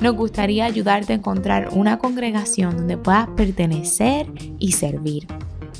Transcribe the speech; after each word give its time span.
nos 0.00 0.14
gustaría 0.14 0.64
ayudarte 0.64 1.12
a 1.12 1.16
encontrar 1.16 1.68
una 1.72 1.98
congregación 1.98 2.76
donde 2.76 2.96
puedas 2.96 3.28
pertenecer 3.30 4.26
y 4.58 4.72
servir. 4.72 5.26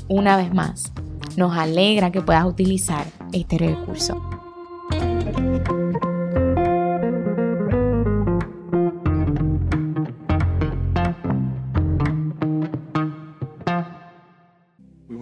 Una 0.07 0.37
vez 0.37 0.53
más, 0.53 0.91
nos 1.35 1.57
alegra 1.57 2.11
que 2.11 2.21
puedas 2.21 2.45
utilizar 2.45 3.05
este 3.31 3.57
recurso. 3.57 4.21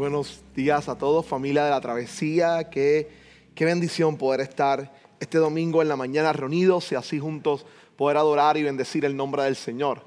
buenos 0.05 0.43
días 0.55 0.87
a 0.87 0.97
todos, 0.97 1.25
familia 1.25 1.65
de 1.65 1.71
la 1.71 1.81
travesía. 1.81 2.69
Qué, 2.69 3.09
qué 3.55 3.65
bendición 3.65 4.17
poder 4.17 4.39
estar 4.39 4.93
este 5.19 5.39
domingo 5.39 5.81
en 5.81 5.89
la 5.89 5.95
mañana 5.95 6.31
reunidos 6.31 6.91
y 6.91 6.95
así 6.95 7.19
juntos 7.19 7.65
poder 7.95 8.17
adorar 8.17 8.57
y 8.57 8.63
bendecir 8.63 9.05
el 9.05 9.15
nombre 9.15 9.43
del 9.43 9.55
Señor 9.55 10.05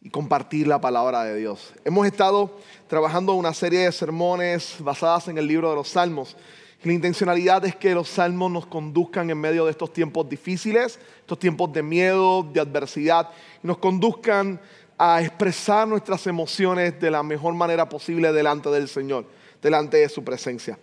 y 0.00 0.10
compartir 0.10 0.66
la 0.66 0.80
palabra 0.80 1.24
de 1.24 1.36
Dios. 1.36 1.72
Hemos 1.84 2.06
estado 2.06 2.56
trabajando 2.86 3.34
una 3.34 3.52
serie 3.52 3.80
de 3.80 3.92
sermones 3.92 4.76
basadas 4.78 5.28
en 5.28 5.38
el 5.38 5.46
libro 5.46 5.70
de 5.70 5.76
los 5.76 5.88
Salmos. 5.88 6.36
La 6.84 6.92
intencionalidad 6.92 7.64
es 7.64 7.74
que 7.74 7.92
los 7.92 8.08
salmos 8.08 8.52
nos 8.52 8.66
conduzcan 8.66 9.28
en 9.30 9.38
medio 9.38 9.64
de 9.64 9.72
estos 9.72 9.92
tiempos 9.92 10.28
difíciles, 10.28 11.00
estos 11.20 11.38
tiempos 11.40 11.72
de 11.72 11.82
miedo, 11.82 12.44
de 12.44 12.60
adversidad, 12.60 13.30
y 13.64 13.66
nos 13.66 13.78
conduzcan 13.78 14.60
a 14.96 15.20
expresar 15.20 15.88
nuestras 15.88 16.24
emociones 16.28 17.00
de 17.00 17.10
la 17.10 17.24
mejor 17.24 17.54
manera 17.54 17.88
posible 17.88 18.32
delante 18.32 18.68
del 18.70 18.88
Señor, 18.88 19.24
delante 19.60 19.96
de 19.96 20.08
su 20.08 20.22
presencia. 20.22 20.78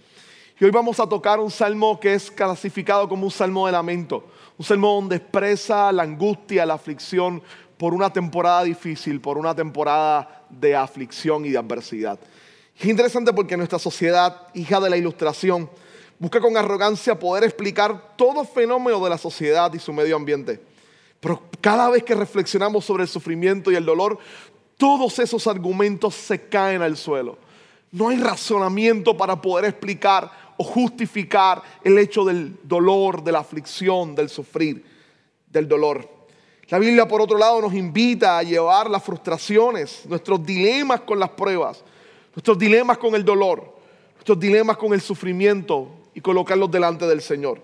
Y 0.57 0.63
hoy 0.63 0.71
vamos 0.71 1.01
a 1.01 1.07
tocar 1.07 1.37
un 1.41 1.51
salmo 1.51 1.99
que 1.99 2.13
es 2.13 2.31
clasificado 2.31 3.09
como 3.09 3.25
un 3.25 3.31
salmo 3.31 3.65
de 3.65 3.73
lamento, 3.73 4.23
un 4.57 4.65
salmo 4.65 4.93
donde 4.93 5.17
expresa 5.17 5.91
la 5.91 6.03
angustia, 6.03 6.65
la 6.65 6.75
aflicción 6.75 7.43
por 7.77 7.93
una 7.93 8.09
temporada 8.09 8.63
difícil, 8.63 9.19
por 9.19 9.37
una 9.37 9.53
temporada 9.53 10.45
de 10.49 10.73
aflicción 10.73 11.45
y 11.45 11.49
de 11.49 11.57
adversidad. 11.57 12.17
Es 12.79 12.85
interesante 12.85 13.33
porque 13.33 13.57
nuestra 13.57 13.79
sociedad, 13.79 14.47
hija 14.53 14.79
de 14.79 14.89
la 14.89 14.95
ilustración, 14.95 15.69
busca 16.19 16.39
con 16.39 16.55
arrogancia 16.55 17.19
poder 17.19 17.43
explicar 17.43 18.15
todo 18.15 18.45
fenómeno 18.45 19.03
de 19.03 19.09
la 19.09 19.17
sociedad 19.17 19.73
y 19.73 19.79
su 19.79 19.91
medio 19.91 20.15
ambiente. 20.15 20.61
Pero 21.19 21.43
cada 21.59 21.89
vez 21.89 22.01
que 22.01 22.15
reflexionamos 22.15 22.85
sobre 22.85 23.03
el 23.03 23.09
sufrimiento 23.09 23.73
y 23.73 23.75
el 23.75 23.85
dolor, 23.85 24.19
todos 24.77 25.19
esos 25.19 25.47
argumentos 25.47 26.15
se 26.15 26.47
caen 26.47 26.81
al 26.81 26.95
suelo. 26.95 27.39
No 27.91 28.09
hay 28.09 28.17
razonamiento 28.17 29.15
para 29.15 29.41
poder 29.41 29.65
explicar 29.65 30.44
o 30.57 30.63
justificar 30.63 31.61
el 31.83 31.97
hecho 31.97 32.23
del 32.23 32.57
dolor, 32.63 33.23
de 33.23 33.31
la 33.31 33.39
aflicción, 33.39 34.15
del 34.15 34.29
sufrir, 34.29 34.83
del 35.49 35.67
dolor. 35.67 36.09
La 36.69 36.79
Biblia, 36.79 37.07
por 37.07 37.21
otro 37.21 37.37
lado, 37.37 37.61
nos 37.61 37.73
invita 37.73 38.39
a 38.39 38.43
llevar 38.43 38.89
las 38.89 39.03
frustraciones, 39.03 40.01
nuestros 40.07 40.43
dilemas 40.43 41.01
con 41.01 41.19
las 41.19 41.29
pruebas, 41.29 41.83
nuestros 42.35 42.57
dilemas 42.57 42.97
con 42.97 43.13
el 43.15 43.23
dolor, 43.23 43.75
nuestros 44.15 44.39
dilemas 44.39 44.77
con 44.77 44.93
el 44.93 45.01
sufrimiento 45.01 45.89
y 46.13 46.21
colocarlos 46.21 46.71
delante 46.71 47.05
del 47.05 47.21
Señor. 47.21 47.61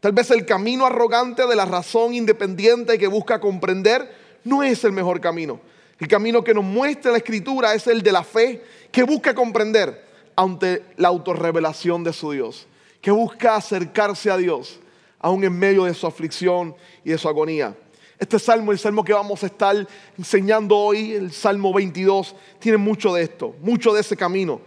Tal 0.00 0.12
vez 0.12 0.30
el 0.30 0.44
camino 0.44 0.84
arrogante 0.84 1.46
de 1.46 1.56
la 1.56 1.64
razón 1.64 2.12
independiente 2.12 2.98
que 2.98 3.06
busca 3.06 3.40
comprender 3.40 4.14
no 4.44 4.62
es 4.62 4.84
el 4.84 4.92
mejor 4.92 5.20
camino. 5.20 5.60
El 5.98 6.08
camino 6.08 6.44
que 6.44 6.52
nos 6.52 6.64
muestra 6.64 7.12
la 7.12 7.18
escritura 7.18 7.72
es 7.72 7.86
el 7.86 8.02
de 8.02 8.12
la 8.12 8.22
fe 8.22 8.62
que 8.92 9.04
busca 9.04 9.34
comprender 9.34 10.03
ante 10.36 10.84
la 10.96 11.08
autorrevelación 11.08 12.04
de 12.04 12.12
su 12.12 12.32
Dios, 12.32 12.66
que 13.00 13.10
busca 13.10 13.56
acercarse 13.56 14.30
a 14.30 14.36
Dios 14.36 14.80
aún 15.18 15.42
en 15.44 15.58
medio 15.58 15.84
de 15.84 15.94
su 15.94 16.06
aflicción 16.06 16.74
y 17.04 17.10
de 17.10 17.18
su 17.18 17.28
agonía. 17.28 17.74
Este 18.18 18.38
salmo, 18.38 18.72
el 18.72 18.78
salmo 18.78 19.04
que 19.04 19.12
vamos 19.12 19.42
a 19.42 19.46
estar 19.46 19.88
enseñando 20.16 20.76
hoy, 20.76 21.12
el 21.12 21.32
Salmo 21.32 21.72
22, 21.72 22.34
tiene 22.58 22.78
mucho 22.78 23.12
de 23.12 23.22
esto, 23.24 23.54
mucho 23.60 23.92
de 23.92 24.02
ese 24.02 24.16
camino. 24.16 24.60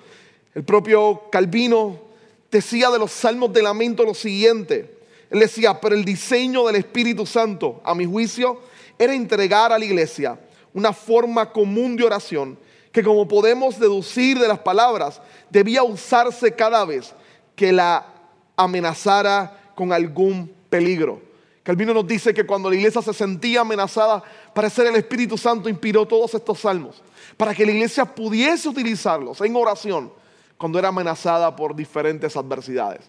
El 0.54 0.64
propio 0.64 1.24
Calvino 1.32 2.00
decía 2.52 2.90
de 2.90 3.00
los 3.00 3.12
salmos 3.12 3.54
de 3.54 3.64
lamento 3.64 4.04
lo 4.04 4.14
siguiente, 4.14 4.98
él 5.30 5.40
decía, 5.40 5.80
pero 5.80 5.96
el 5.96 6.06
diseño 6.06 6.66
del 6.66 6.78
Espíritu 6.78 7.26
Santo, 7.26 7.82
a 7.84 7.94
mi 7.94 8.06
juicio, 8.06 8.62
era 8.98 9.14
entregar 9.14 9.72
a 9.72 9.80
la 9.80 9.86
iglesia 9.86 10.40
una 10.74 10.94
forma 10.94 11.52
común 11.52 11.96
de 11.96 12.06
oración 12.06 12.58
que 12.98 13.04
como 13.04 13.28
podemos 13.28 13.80
deducir 13.80 14.40
de 14.40 14.48
las 14.48 14.58
palabras, 14.58 15.22
debía 15.52 15.84
usarse 15.84 16.56
cada 16.56 16.84
vez 16.84 17.14
que 17.56 17.72
la 17.72 18.08
amenazara 18.56 19.72
con 19.76 19.94
algún 19.94 20.52
peligro. 20.68 21.22
Calvino 21.62 21.94
nos 21.94 22.08
dice 22.08 22.34
que 22.34 22.44
cuando 22.44 22.72
la 22.72 22.76
iglesia 22.76 23.04
se 23.04 23.14
sentía 23.14 23.62
amenazada, 23.62 24.24
ser 24.72 24.88
el 24.88 24.96
Espíritu 24.96 25.38
Santo 25.38 25.70
inspiró 25.70 26.08
todos 26.08 26.34
estos 26.34 26.60
salmos, 26.60 27.04
para 27.38 27.54
que 27.54 27.68
la 27.68 27.72
iglesia 27.72 28.04
pudiese 28.04 28.68
utilizarlos 28.68 29.42
en 29.42 29.56
oración 29.56 30.12
cuando 30.58 30.80
era 30.80 30.88
amenazada 30.88 31.56
por 31.56 31.76
diferentes 31.76 32.36
adversidades. 32.36 33.02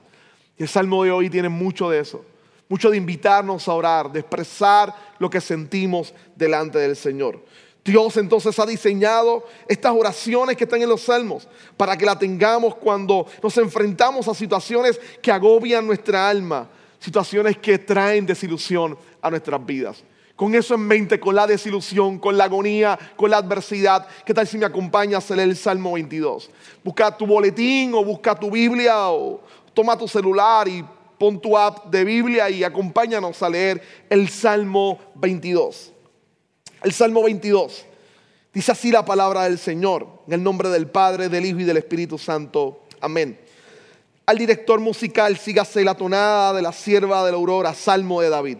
Y 0.59 0.65
el 0.65 0.69
salmo 0.69 1.03
de 1.03 1.13
hoy 1.13 1.31
tiene 1.31 1.49
mucho 1.49 1.89
de 1.89 2.01
eso, 2.01 2.27
mucho 2.69 2.91
de 2.91 2.99
invitarnos 2.99 3.67
a 3.67 3.73
orar, 3.73 4.13
de 4.13 4.21
expresar 4.21 4.95
lo 5.19 5.31
que 5.31 5.41
sentimos 5.41 6.13
delante 6.37 6.77
del 6.77 6.95
Señor. 6.95 7.43
Dios 7.89 8.19
entonces 8.19 8.59
ha 8.59 8.67
diseñado 8.67 9.47
estas 9.67 9.93
oraciones 9.93 10.59
que 10.59 10.65
están 10.65 10.83
en 10.83 10.91
los 10.91 11.01
salmos 11.03 11.49
para 11.75 11.97
que 11.97 12.05
la 12.05 12.19
tengamos 12.19 12.75
cuando 12.75 13.27
nos 13.43 13.57
enfrentamos 13.57 14.29
a 14.29 14.35
situaciones 14.35 15.01
que 15.23 15.33
agobian 15.33 15.87
nuestra 15.87 16.29
alma, 16.29 16.69
situaciones 17.01 17.57
que 17.57 17.79
traen 17.79 18.27
desilusión 18.27 18.99
a 19.23 19.31
nuestras 19.31 19.65
vidas. 19.65 20.05
Con 20.37 20.55
eso 20.55 20.75
en 20.75 20.83
mente, 20.83 21.19
con 21.19 21.35
la 21.35 21.47
desilusión, 21.47 22.19
con 22.19 22.37
la 22.37 22.45
agonía, 22.45 22.99
con 23.17 23.31
la 23.31 23.39
adversidad, 23.39 24.07
¿qué 24.27 24.35
tal 24.35 24.47
si 24.47 24.59
me 24.59 24.67
acompañas 24.67 25.31
a 25.31 25.35
leer 25.35 25.49
el 25.49 25.57
Salmo 25.57 25.95
22? 25.95 26.51
Busca 26.85 27.17
tu 27.17 27.27
boletín 27.27 27.95
o 27.95 28.05
busca 28.05 28.35
tu 28.35 28.51
Biblia 28.51 29.09
o, 29.09 29.41
toma 29.73 29.97
tu 29.97 30.07
celular 30.07 30.69
y 30.69 30.85
pon 31.19 31.41
tu 31.41 31.57
app 31.57 31.87
de 31.87 32.05
Biblia 32.05 32.51
y 32.51 32.63
acompáñanos 32.63 33.43
a 33.43 33.49
leer 33.49 33.83
el 34.11 34.29
Salmo 34.29 34.99
22. 35.15 35.95
El 36.83 36.93
Salmo 36.93 37.25
22. 37.25 37.87
Dice 38.55 38.71
así 38.73 38.93
la 38.93 39.05
palabra 39.05 39.45
del 39.45 39.59
Señor, 39.59 40.07
en 40.29 40.35
el 40.35 40.43
nombre 40.43 40.69
del 40.69 40.87
Padre, 40.87 41.29
del 41.29 41.45
Hijo 41.45 41.59
y 41.59 41.65
del 41.65 41.77
Espíritu 41.77 42.19
Santo. 42.19 42.83
Amén. 43.01 43.39
Al 44.27 44.39
director 44.39 44.79
musical, 44.79 45.37
sígase 45.37 45.83
la 45.85 45.97
tonada 45.97 46.53
de 46.53 46.63
la 46.63 46.73
sierva 46.73 47.25
de 47.25 47.33
la 47.33 47.37
aurora, 47.37 47.75
Salmo 47.75 48.21
de 48.21 48.29
David. 48.29 48.59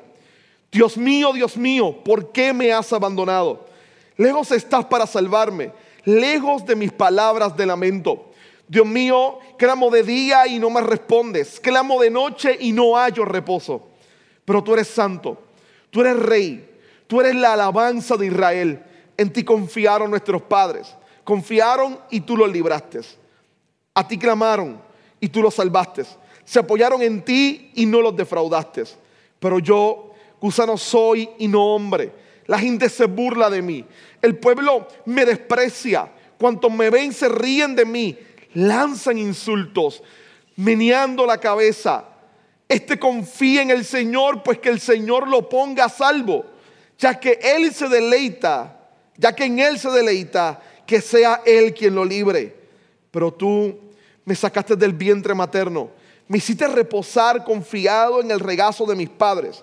Dios 0.73 0.97
mío, 0.97 1.33
Dios 1.33 1.57
mío, 1.57 2.03
¿por 2.05 2.33
qué 2.33 2.53
me 2.53 2.73
has 2.73 2.93
abandonado? 2.93 3.67
Lejos 4.17 4.51
estás 4.51 4.85
para 4.87 5.07
salvarme, 5.07 5.73
lejos 6.05 6.67
de 6.67 6.75
mis 6.75 6.91
palabras 6.91 7.57
de 7.57 7.67
lamento. 7.67 8.33
Dios 8.67 8.85
mío, 8.87 9.39
clamo 9.57 9.91
de 9.91 10.03
día 10.03 10.47
y 10.49 10.59
no 10.59 10.71
me 10.71 10.81
respondes. 10.81 11.61
Clamo 11.61 12.01
de 12.01 12.11
noche 12.11 12.57
y 12.59 12.73
no 12.73 12.97
hallo 12.97 13.25
reposo. 13.25 13.87
Pero 14.45 14.65
tú 14.65 14.75
eres 14.75 14.89
santo, 14.89 15.41
tú 15.91 16.01
eres 16.01 16.17
rey, 16.17 16.68
tú 17.09 17.21
eres 17.21 17.35
la 17.35 17.55
alabanza 17.55 18.17
de 18.17 18.27
Israel. 18.27 18.85
En 19.17 19.33
ti 19.33 19.43
confiaron 19.43 20.11
nuestros 20.11 20.43
padres. 20.43 20.95
Confiaron 21.25 21.99
y 22.11 22.21
tú 22.21 22.37
los 22.37 22.49
libraste. 22.49 23.01
A 23.95 24.07
ti 24.07 24.17
clamaron 24.17 24.81
y 25.19 25.29
tú 25.29 25.43
los 25.43 25.55
salvaste. 25.55 26.05
Se 26.45 26.61
apoyaron 26.61 27.03
en 27.03 27.25
ti 27.25 27.73
y 27.75 27.85
no 27.85 28.01
los 28.01 28.17
defraudaste. 28.17 28.85
Pero 29.41 29.59
yo, 29.59 30.13
gusano 30.41 30.79
soy 30.79 31.29
y 31.39 31.49
no 31.49 31.75
hombre. 31.75 32.13
La 32.47 32.61
gente 32.61 32.89
se 32.89 33.07
burla 33.07 33.51
de 33.51 33.61
mí. 33.61 33.85
El 34.23 34.39
pueblo 34.39 34.87
me 35.05 35.25
desprecia. 35.25 36.13
Cuantos 36.39 36.71
me 36.71 36.89
ven 36.89 37.13
se 37.13 37.29
ríen 37.29 37.75
de 37.75 37.85
mí 37.85 38.17
lanzan 38.55 39.19
insultos, 39.19 40.03
meneando 40.57 41.27
la 41.27 41.39
cabeza. 41.39 42.05
Este 42.69 42.99
confía 42.99 43.63
en 43.63 43.71
el 43.71 43.85
Señor, 43.85 44.43
pues 44.43 44.59
que 44.59 44.69
el 44.69 44.81
Señor 44.81 45.29
lo 45.29 45.49
ponga 45.49 45.87
a 45.87 45.89
salvo, 45.89 46.45
ya 46.99 47.19
que 47.19 47.39
Él 47.41 47.73
se 47.73 47.89
deleita, 47.89 48.77
ya 49.17 49.33
que 49.33 49.45
en 49.45 49.59
Él 49.59 49.79
se 49.79 49.91
deleita, 49.91 50.61
que 50.87 51.01
sea 51.01 51.43
Él 51.47 51.73
quien 51.73 51.95
lo 51.95 52.05
libre. 52.05 52.55
Pero 53.11 53.33
tú 53.33 53.79
me 54.25 54.35
sacaste 54.35 54.77
del 54.77 54.93
vientre 54.93 55.35
materno, 55.35 55.91
me 56.27 56.39
hiciste 56.39 56.69
reposar 56.69 57.45
confiado 57.45 58.21
en 58.21 58.31
el 58.31 58.41
regazo 58.41 58.85
de 58.85 58.95
mis 58.95 59.09
padres. 59.09 59.63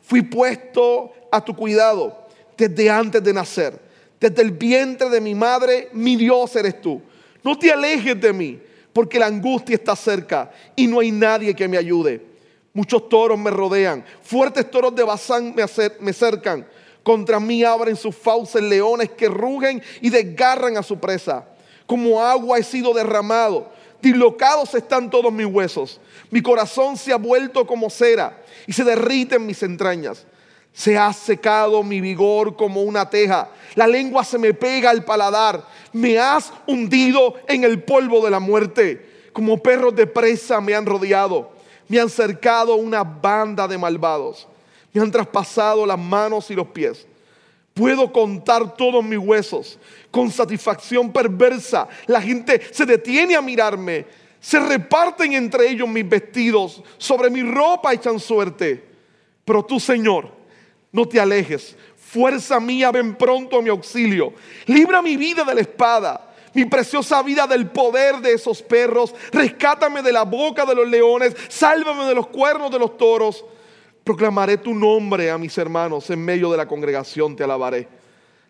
Fui 0.00 0.22
puesto 0.22 1.12
a 1.30 1.44
tu 1.44 1.54
cuidado 1.54 2.26
desde 2.56 2.88
antes 2.88 3.22
de 3.22 3.32
nacer. 3.32 3.78
Desde 4.18 4.40
el 4.40 4.52
vientre 4.52 5.10
de 5.10 5.20
mi 5.20 5.34
madre, 5.34 5.90
mi 5.92 6.16
Dios 6.16 6.56
eres 6.56 6.80
tú. 6.80 7.02
No 7.42 7.58
te 7.58 7.70
alejes 7.70 8.18
de 8.18 8.32
mí, 8.32 8.58
porque 8.92 9.18
la 9.18 9.26
angustia 9.26 9.74
está 9.74 9.94
cerca 9.94 10.50
y 10.74 10.86
no 10.86 11.00
hay 11.00 11.10
nadie 11.12 11.54
que 11.54 11.68
me 11.68 11.76
ayude. 11.76 12.24
Muchos 12.72 13.08
toros 13.08 13.38
me 13.38 13.50
rodean, 13.50 14.04
fuertes 14.22 14.70
toros 14.70 14.94
de 14.94 15.02
Bazán 15.02 15.54
me, 15.54 15.64
me 16.00 16.12
cercan. 16.12 16.66
Contra 17.06 17.38
mí 17.38 17.62
abren 17.62 17.94
sus 17.94 18.16
fauces 18.16 18.60
leones 18.60 19.10
que 19.10 19.28
rugen 19.28 19.80
y 20.00 20.10
desgarran 20.10 20.76
a 20.76 20.82
su 20.82 20.98
presa. 20.98 21.44
Como 21.86 22.20
agua 22.20 22.58
he 22.58 22.64
sido 22.64 22.92
derramado, 22.92 23.70
dislocados 24.02 24.74
están 24.74 25.08
todos 25.08 25.32
mis 25.32 25.46
huesos. 25.46 26.00
Mi 26.32 26.42
corazón 26.42 26.96
se 26.96 27.12
ha 27.12 27.16
vuelto 27.16 27.64
como 27.64 27.90
cera 27.90 28.42
y 28.66 28.72
se 28.72 28.82
derrite 28.82 29.36
en 29.36 29.46
mis 29.46 29.62
entrañas. 29.62 30.26
Se 30.72 30.98
ha 30.98 31.12
secado 31.12 31.84
mi 31.84 32.00
vigor 32.00 32.56
como 32.56 32.82
una 32.82 33.08
teja. 33.08 33.50
La 33.76 33.86
lengua 33.86 34.24
se 34.24 34.36
me 34.36 34.52
pega 34.52 34.90
al 34.90 35.04
paladar. 35.04 35.64
Me 35.92 36.18
has 36.18 36.52
hundido 36.66 37.34
en 37.46 37.62
el 37.62 37.84
polvo 37.84 38.24
de 38.24 38.32
la 38.32 38.40
muerte. 38.40 39.28
Como 39.32 39.62
perros 39.62 39.94
de 39.94 40.08
presa 40.08 40.60
me 40.60 40.74
han 40.74 40.84
rodeado. 40.84 41.52
Me 41.86 42.00
han 42.00 42.10
cercado 42.10 42.74
una 42.74 43.04
banda 43.04 43.68
de 43.68 43.78
malvados. 43.78 44.48
Me 44.96 45.02
han 45.02 45.10
traspasado 45.10 45.84
las 45.84 45.98
manos 45.98 46.50
y 46.50 46.54
los 46.54 46.68
pies. 46.68 47.06
Puedo 47.74 48.10
contar 48.10 48.74
todos 48.76 49.04
mis 49.04 49.18
huesos 49.18 49.78
con 50.10 50.30
satisfacción 50.30 51.12
perversa. 51.12 51.86
La 52.06 52.22
gente 52.22 52.62
se 52.72 52.86
detiene 52.86 53.36
a 53.36 53.42
mirarme. 53.42 54.06
Se 54.40 54.58
reparten 54.58 55.34
entre 55.34 55.68
ellos 55.68 55.86
mis 55.86 56.08
vestidos. 56.08 56.82
Sobre 56.96 57.28
mi 57.28 57.42
ropa 57.42 57.92
echan 57.92 58.18
suerte. 58.18 58.82
Pero 59.44 59.62
tú, 59.62 59.78
Señor, 59.78 60.30
no 60.90 61.06
te 61.06 61.20
alejes. 61.20 61.76
Fuerza 61.94 62.58
mía, 62.58 62.90
ven 62.90 63.16
pronto 63.16 63.58
a 63.58 63.62
mi 63.62 63.68
auxilio. 63.68 64.32
Libra 64.64 65.02
mi 65.02 65.18
vida 65.18 65.44
de 65.44 65.56
la 65.56 65.60
espada, 65.60 66.34
mi 66.54 66.64
preciosa 66.64 67.22
vida 67.22 67.46
del 67.46 67.68
poder 67.68 68.16
de 68.22 68.32
esos 68.32 68.62
perros. 68.62 69.14
Rescátame 69.30 70.00
de 70.00 70.12
la 70.12 70.22
boca 70.22 70.64
de 70.64 70.74
los 70.74 70.88
leones, 70.88 71.36
sálvame 71.48 72.06
de 72.06 72.14
los 72.14 72.28
cuernos 72.28 72.70
de 72.70 72.78
los 72.78 72.96
toros. 72.96 73.44
Proclamaré 74.06 74.56
tu 74.58 74.72
nombre 74.72 75.30
a 75.30 75.36
mis 75.36 75.58
hermanos 75.58 76.08
en 76.10 76.24
medio 76.24 76.50
de 76.52 76.56
la 76.56 76.68
congregación, 76.68 77.34
te 77.34 77.42
alabaré. 77.42 77.88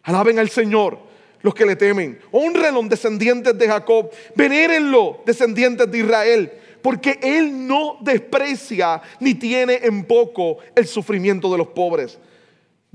Alaben 0.03 0.39
al 0.39 0.51
Señor 0.51 0.99
los 1.41 1.55
que 1.55 1.65
le 1.65 1.77
temen. 1.77 2.21
Honrenlo, 2.31 2.83
descendientes 2.83 3.57
de 3.57 3.67
Jacob. 3.67 4.11
Venérenlo, 4.35 5.23
descendientes 5.25 5.91
de 5.91 5.99
Israel. 5.99 6.53
Porque 6.83 7.19
Él 7.23 7.67
no 7.67 7.97
desprecia 8.03 9.01
ni 9.19 9.35
tiene 9.35 9.81
en 9.83 10.05
poco 10.05 10.59
el 10.75 10.87
sufrimiento 10.87 11.51
de 11.51 11.59
los 11.59 11.69
pobres 11.69 12.19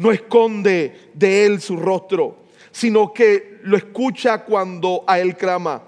no 0.02 0.12
esconde 0.12 1.12
de 1.14 1.46
él 1.46 1.62
su 1.62 1.78
rostro, 1.78 2.46
sino 2.72 3.14
que 3.14 3.60
lo 3.62 3.78
escucha 3.78 4.44
cuando 4.44 5.04
a 5.06 5.20
él 5.20 5.38
clama. 5.38 5.84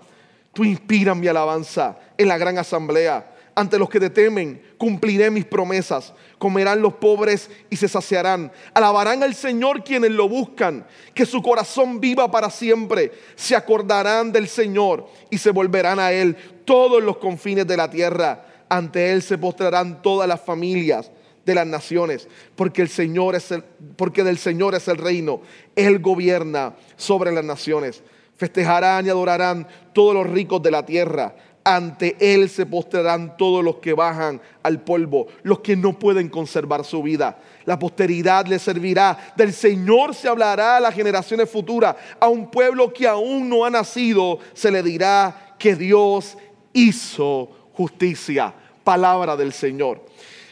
Tú 0.54 0.64
inspiras 0.64 1.18
mi 1.18 1.28
alabanza 1.28 1.98
en 2.16 2.28
la 2.28 2.38
gran 2.38 2.60
asamblea. 2.60 3.33
Ante 3.56 3.78
los 3.78 3.90
que 3.90 4.00
te 4.00 4.10
temen, 4.10 4.62
cumpliré 4.78 5.30
mis 5.30 5.46
promesas. 5.46 6.14
Comerán 6.40 6.82
los 6.82 6.94
pobres 6.96 7.52
y 7.70 7.76
se 7.76 7.88
saciarán. 7.88 8.52
Alabarán 8.74 9.22
al 9.22 9.36
Señor 9.36 9.84
quienes 9.84 10.12
lo 10.12 10.28
buscan. 10.28 10.86
Que 11.14 11.26
su 11.26 11.42
corazón 11.44 12.00
viva 12.00 12.32
para 12.32 12.50
siempre. 12.50 13.12
Se 13.36 13.56
acordarán 13.56 14.32
del 14.32 14.48
Señor 14.48 15.08
y 15.30 15.38
se 15.38 15.52
volverán 15.52 16.00
a 16.00 16.12
Él 16.12 16.36
todos 16.66 17.04
los 17.04 17.18
confines 17.18 17.68
de 17.68 17.78
la 17.78 17.90
tierra. 17.90 18.46
Ante 18.70 19.12
Él 19.12 19.22
se 19.22 19.38
postrarán 19.38 20.02
todas 20.02 20.28
las 20.28 20.42
familias 20.42 21.12
de 21.46 21.56
las 21.56 21.68
naciones, 21.68 22.28
porque 22.56 22.82
el 22.82 22.90
Señor 22.90 23.36
es 23.36 23.52
el, 23.52 23.64
porque 23.96 24.24
del 24.24 24.38
Señor 24.38 24.76
es 24.76 24.88
el 24.88 24.98
reino. 24.98 25.42
Él 25.76 26.00
gobierna 26.00 26.76
sobre 26.96 27.32
las 27.32 27.44
naciones. 27.44 28.02
Festejarán 28.36 29.06
y 29.06 29.10
adorarán 29.10 29.68
todos 29.94 30.14
los 30.16 30.28
ricos 30.28 30.62
de 30.64 30.72
la 30.72 30.86
tierra. 30.86 31.36
Ante 31.63 32.18
Él 32.19 32.50
se 32.50 32.65
postrarán 32.65 33.38
todos 33.38 33.63
los 33.63 33.77
que 33.77 33.94
bajan 33.94 34.42
al 34.63 34.81
polvo, 34.81 35.27
los 35.44 35.60
que 35.60 35.75
no 35.75 35.98
pueden 35.98 36.30
conservar 36.30 36.83
su 36.83 37.01
vida. 37.01 37.38
La 37.65 37.80
posteridad 37.80 38.45
le 38.48 38.60
servirá. 38.60 39.33
Del 39.36 39.54
Señor 39.54 40.13
se 40.13 40.27
hablará 40.27 40.77
a 40.77 40.80
las 40.81 40.94
generaciones 40.94 41.50
futuras. 41.50 41.95
A 42.19 42.27
un 42.27 42.51
pueblo 42.51 42.94
que 42.94 43.07
aún 43.07 43.48
no 43.48 43.63
ha 43.63 43.69
nacido 43.69 44.39
se 44.54 44.71
le 44.71 44.83
dirá 44.83 45.56
que 45.57 45.75
Dios 45.75 46.38
hizo 46.74 47.50
justicia. 47.74 48.54
Palabra 48.83 49.38
del 49.38 49.54
Señor. 49.54 50.06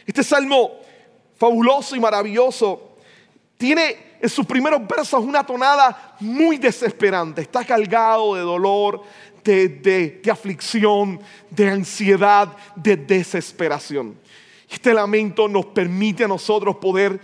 Este 0.06 0.24
salmo 0.24 0.82
fabuloso 1.42 1.96
y 1.96 1.98
maravilloso, 1.98 2.92
tiene 3.56 3.96
en 4.20 4.28
sus 4.28 4.46
primeros 4.46 4.86
versos 4.86 5.24
una 5.24 5.44
tonada 5.44 6.14
muy 6.20 6.56
desesperante. 6.56 7.40
Está 7.42 7.64
cargado 7.64 8.36
de 8.36 8.42
dolor, 8.42 9.02
de, 9.44 10.20
de, 10.22 10.30
aflicción, 10.30 11.20
de 11.50 11.68
ansiedad, 11.68 12.56
de 12.76 12.96
desesperación. 12.96 14.16
Este 14.70 14.94
lamento 14.94 15.48
nos 15.48 15.66
permite 15.66 16.24
a 16.24 16.28
nosotros 16.28 16.76
poder 16.76 17.20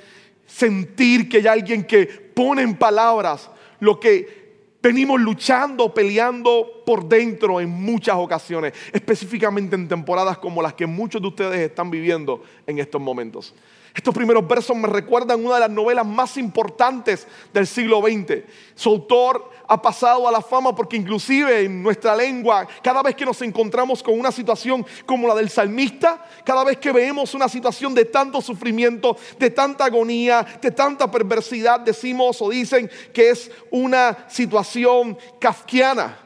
sentir 0.46 1.28
que 1.28 1.38
hay 1.38 1.46
alguien 1.46 1.84
que 1.84 2.06
pone 2.06 2.62
en 2.62 2.76
palabras 2.76 3.50
lo 3.80 3.98
que 3.98 4.38
venimos 4.82 5.20
luchando, 5.20 5.92
peleando 5.92 6.82
por 6.84 7.08
dentro 7.08 7.60
en 7.60 7.70
muchas 7.70 8.16
ocasiones, 8.16 8.72
específicamente 8.92 9.76
en 9.76 9.88
temporadas 9.88 10.38
como 10.38 10.62
las 10.62 10.74
que 10.74 10.86
muchos 10.86 11.20
de 11.20 11.28
ustedes 11.28 11.60
están 11.60 11.90
viviendo 11.90 12.42
en 12.66 12.78
estos 12.78 13.00
momentos. 13.00 13.54
Estos 13.94 14.14
primeros 14.14 14.46
versos 14.46 14.76
me 14.76 14.86
recuerdan 14.86 15.44
una 15.44 15.54
de 15.54 15.60
las 15.60 15.70
novelas 15.70 16.06
más 16.06 16.36
importantes 16.36 17.26
del 17.52 17.66
siglo 17.66 18.00
XX. 18.00 18.44
Su 18.74 18.90
autor 18.90 19.50
ha 19.66 19.80
pasado 19.80 20.28
a 20.28 20.32
la 20.32 20.40
fama 20.40 20.74
porque 20.74 20.96
inclusive 20.96 21.62
en 21.64 21.82
nuestra 21.82 22.14
lengua, 22.14 22.66
cada 22.82 23.02
vez 23.02 23.14
que 23.14 23.24
nos 23.24 23.40
encontramos 23.42 24.02
con 24.02 24.18
una 24.18 24.30
situación 24.30 24.86
como 25.04 25.26
la 25.26 25.34
del 25.34 25.50
salmista, 25.50 26.24
cada 26.44 26.64
vez 26.64 26.78
que 26.78 26.92
vemos 26.92 27.34
una 27.34 27.48
situación 27.48 27.94
de 27.94 28.04
tanto 28.04 28.40
sufrimiento, 28.40 29.16
de 29.38 29.50
tanta 29.50 29.86
agonía, 29.86 30.46
de 30.60 30.70
tanta 30.70 31.10
perversidad, 31.10 31.80
decimos 31.80 32.40
o 32.40 32.50
dicen 32.50 32.90
que 33.12 33.30
es 33.30 33.50
una 33.70 34.26
situación 34.28 35.18
kafkiana. 35.40 36.18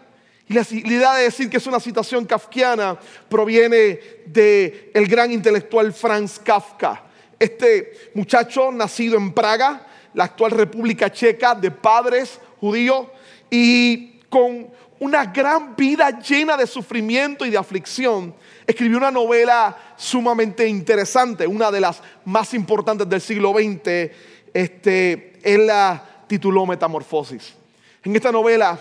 Y 0.49 0.55
la 0.55 0.63
idea 0.71 1.15
de 1.15 1.23
decir 1.25 1.49
que 1.49 1.57
es 1.57 1.67
una 1.67 1.81
situación 1.81 2.27
kafkiana 2.27 2.99
proviene 3.29 3.99
del 4.27 4.91
el 4.93 5.07
gran 5.07 5.33
intelectual 5.33 5.93
Franz 5.93 6.39
Kafka 6.39 7.12
este 7.43 7.93
muchacho 8.15 8.71
nacido 8.71 9.17
en 9.17 9.33
Praga, 9.33 9.87
la 10.15 10.25
actual 10.25 10.53
República 10.53 11.11
Checa, 11.11 11.55
de 11.55 11.71
padres 11.71 12.39
judíos 12.61 13.09
y 13.51 14.21
con 14.29 14.71
una 15.01 15.25
gran 15.27 15.75
vida 15.75 16.21
llena 16.21 16.57
de 16.57 16.67
sufrimiento 16.69 17.45
y 17.45 17.51
de 17.51 17.59
aflicción, 17.59 18.33
escribió 18.65 18.99
una 18.99 19.11
novela 19.11 19.77
sumamente 19.97 20.69
interesante, 20.69 21.45
una 21.45 21.73
de 21.73 21.81
las 21.81 22.01
más 22.25 22.55
importantes 22.55 23.09
del 23.09 23.21
siglo 23.21 23.53
XX. 23.53 24.13
Este, 24.55 25.33
él 25.43 25.67
la 25.67 26.25
tituló 26.29 26.65
Metamorfosis. 26.65 27.55
En 28.05 28.15
esta 28.15 28.31
novela, 28.31 28.79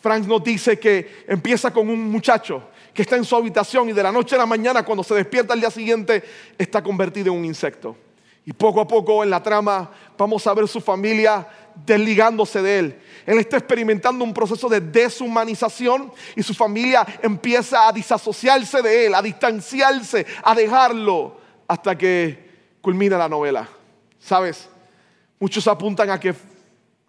Frank 0.00 0.26
nos 0.26 0.42
dice 0.42 0.80
que 0.80 1.24
empieza 1.28 1.72
con 1.72 1.88
un 1.88 2.10
muchacho 2.10 2.69
que 2.92 3.02
está 3.02 3.16
en 3.16 3.24
su 3.24 3.36
habitación 3.36 3.88
y 3.88 3.92
de 3.92 4.02
la 4.02 4.12
noche 4.12 4.34
a 4.34 4.38
la 4.38 4.46
mañana 4.46 4.84
cuando 4.84 5.04
se 5.04 5.14
despierta 5.14 5.54
al 5.54 5.60
día 5.60 5.70
siguiente 5.70 6.22
está 6.58 6.82
convertido 6.82 7.32
en 7.32 7.38
un 7.38 7.44
insecto. 7.44 7.96
Y 8.44 8.52
poco 8.52 8.80
a 8.80 8.88
poco 8.88 9.22
en 9.22 9.30
la 9.30 9.42
trama 9.42 9.90
vamos 10.16 10.46
a 10.46 10.54
ver 10.54 10.66
su 10.66 10.80
familia 10.80 11.46
desligándose 11.86 12.62
de 12.62 12.78
él. 12.78 13.00
Él 13.26 13.38
está 13.38 13.58
experimentando 13.58 14.24
un 14.24 14.34
proceso 14.34 14.68
de 14.68 14.80
deshumanización 14.80 16.12
y 16.34 16.42
su 16.42 16.54
familia 16.54 17.06
empieza 17.22 17.86
a 17.86 17.92
disasociarse 17.92 18.82
de 18.82 19.06
él, 19.06 19.14
a 19.14 19.22
distanciarse, 19.22 20.26
a 20.42 20.54
dejarlo 20.54 21.38
hasta 21.68 21.96
que 21.96 22.50
culmina 22.80 23.18
la 23.18 23.28
novela. 23.28 23.68
¿Sabes? 24.18 24.68
Muchos 25.38 25.66
apuntan 25.68 26.10
a 26.10 26.18
que 26.18 26.34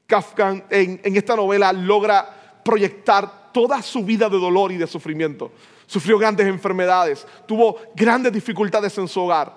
Kafka 0.05 0.65
en, 0.69 1.01
en 1.03 1.15
esta 1.15 1.35
novela 1.35 1.73
logra 1.73 2.61
proyectar 2.63 3.40
toda 3.51 3.81
su 3.81 4.03
vida 4.03 4.29
de 4.29 4.39
dolor 4.39 4.71
y 4.71 4.77
de 4.77 4.87
sufrimiento. 4.87 5.51
Sufrió 5.85 6.17
grandes 6.17 6.47
enfermedades, 6.47 7.27
tuvo 7.45 7.77
grandes 7.95 8.31
dificultades 8.31 8.97
en 8.97 9.07
su 9.07 9.21
hogar 9.21 9.53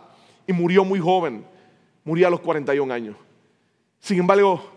y 0.46 0.52
murió 0.52 0.84
muy 0.84 1.00
joven. 1.00 1.44
Murió 2.04 2.26
a 2.26 2.30
los 2.30 2.40
41 2.40 2.92
años. 2.92 3.16
Sin 3.98 4.18
embargo, 4.18 4.74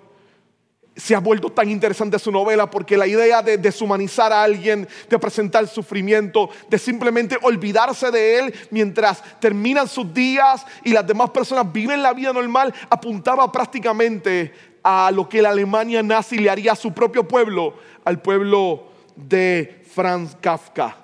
se 0.97 1.13
ha 1.13 1.19
vuelto 1.19 1.51
tan 1.51 1.69
interesante 1.69 2.17
su 2.17 2.31
novela 2.31 2.69
porque 2.69 2.97
la 2.97 3.05
idea 3.05 3.41
de 3.43 3.57
deshumanizar 3.57 4.33
a 4.33 4.41
alguien, 4.41 4.87
de 5.09 5.19
presentar 5.19 5.67
sufrimiento, 5.67 6.49
de 6.69 6.79
simplemente 6.79 7.37
olvidarse 7.43 8.09
de 8.09 8.39
él 8.39 8.55
mientras 8.71 9.23
terminan 9.39 9.87
sus 9.87 10.11
días 10.11 10.65
y 10.83 10.93
las 10.93 11.05
demás 11.05 11.29
personas 11.29 11.71
viven 11.71 12.01
la 12.01 12.13
vida 12.13 12.33
normal, 12.33 12.73
apuntaba 12.89 13.51
prácticamente 13.51 14.53
a 14.83 15.11
lo 15.11 15.29
que 15.29 15.41
la 15.41 15.49
Alemania 15.49 16.01
nazi 16.01 16.39
le 16.39 16.49
haría 16.49 16.71
a 16.71 16.75
su 16.75 16.91
propio 16.93 17.27
pueblo, 17.27 17.75
al 18.03 18.21
pueblo 18.21 18.96
de 19.17 19.81
Franz 19.85 20.35
Kafka. 20.39 20.95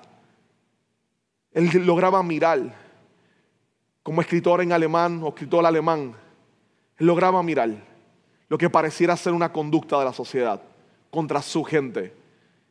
Él 1.52 1.70
lograba 1.84 2.22
mirar 2.22 2.74
como 4.02 4.20
escritor 4.20 4.60
en 4.60 4.72
alemán 4.72 5.20
o 5.22 5.28
escritor 5.28 5.64
alemán, 5.66 6.14
lograba 6.98 7.42
mirar 7.42 7.70
lo 8.48 8.58
que 8.58 8.70
pareciera 8.70 9.16
ser 9.16 9.32
una 9.32 9.52
conducta 9.52 9.98
de 9.98 10.04
la 10.04 10.12
sociedad 10.12 10.62
contra 11.10 11.42
su 11.42 11.64
gente. 11.64 12.12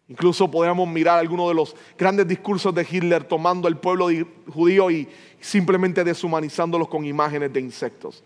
Incluso 0.08 0.50
podríamos 0.52 0.88
mirar 0.88 1.20
algunos 1.20 1.48
de 1.48 1.56
los 1.56 1.76
grandes 1.98 2.28
discursos 2.28 2.74
de 2.76 2.86
Hitler 2.90 3.24
tomando 3.24 3.68
al 3.68 3.80
pueblo 3.80 4.08
judío 4.48 4.92
y 4.92 5.08
simplemente 5.40 6.04
deshumanizándolos 6.04 6.88
con 6.88 7.06
imágenes 7.06 7.52
de 7.52 7.62
insectos. 7.62 8.24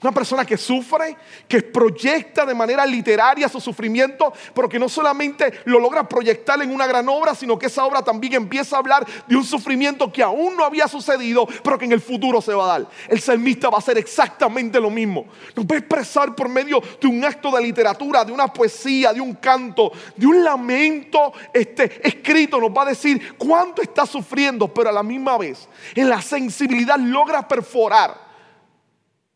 Una 0.00 0.12
persona 0.12 0.44
que 0.44 0.56
sufre, 0.56 1.16
que 1.48 1.60
proyecta 1.60 2.46
de 2.46 2.54
manera 2.54 2.86
literaria 2.86 3.48
su 3.48 3.60
sufrimiento, 3.60 4.32
pero 4.54 4.68
que 4.68 4.78
no 4.78 4.88
solamente 4.88 5.52
lo 5.64 5.80
logra 5.80 6.08
proyectar 6.08 6.62
en 6.62 6.70
una 6.72 6.86
gran 6.86 7.08
obra, 7.08 7.34
sino 7.34 7.58
que 7.58 7.66
esa 7.66 7.84
obra 7.84 8.00
también 8.02 8.34
empieza 8.34 8.76
a 8.76 8.78
hablar 8.78 9.04
de 9.26 9.36
un 9.36 9.42
sufrimiento 9.42 10.12
que 10.12 10.22
aún 10.22 10.56
no 10.56 10.64
había 10.64 10.86
sucedido, 10.86 11.48
pero 11.64 11.76
que 11.76 11.86
en 11.86 11.92
el 11.92 12.00
futuro 12.00 12.40
se 12.40 12.54
va 12.54 12.64
a 12.64 12.78
dar. 12.78 12.88
El 13.08 13.20
salmista 13.20 13.70
va 13.70 13.76
a 13.76 13.80
hacer 13.80 13.98
exactamente 13.98 14.80
lo 14.80 14.88
mismo. 14.88 15.26
Nos 15.56 15.66
va 15.66 15.74
a 15.74 15.78
expresar 15.78 16.32
por 16.32 16.48
medio 16.48 16.80
de 17.00 17.08
un 17.08 17.24
acto 17.24 17.50
de 17.50 17.62
literatura, 17.62 18.24
de 18.24 18.30
una 18.30 18.46
poesía, 18.52 19.12
de 19.12 19.20
un 19.20 19.34
canto, 19.34 19.90
de 20.14 20.26
un 20.28 20.44
lamento 20.44 21.32
este, 21.52 22.06
escrito. 22.06 22.60
Nos 22.60 22.70
va 22.70 22.82
a 22.82 22.90
decir 22.90 23.36
cuánto 23.36 23.82
está 23.82 24.06
sufriendo, 24.06 24.72
pero 24.72 24.90
a 24.90 24.92
la 24.92 25.02
misma 25.02 25.36
vez 25.38 25.68
en 25.96 26.08
la 26.08 26.22
sensibilidad 26.22 26.98
logra 26.98 27.48
perforar 27.48 28.27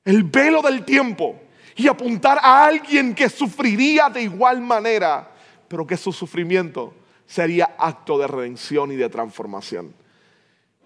el 0.04 0.24
velo 0.24 0.62
del 0.62 0.84
tiempo 0.84 1.40
y 1.76 1.88
apuntar 1.88 2.38
a 2.42 2.64
alguien 2.64 3.14
que 3.14 3.28
sufriría 3.28 4.08
de 4.08 4.22
igual 4.22 4.60
manera, 4.60 5.30
pero 5.68 5.86
que 5.86 5.96
su 5.96 6.12
sufrimiento 6.12 6.94
sería 7.26 7.74
acto 7.78 8.18
de 8.18 8.26
redención 8.26 8.92
y 8.92 8.96
de 8.96 9.08
transformación. 9.08 9.94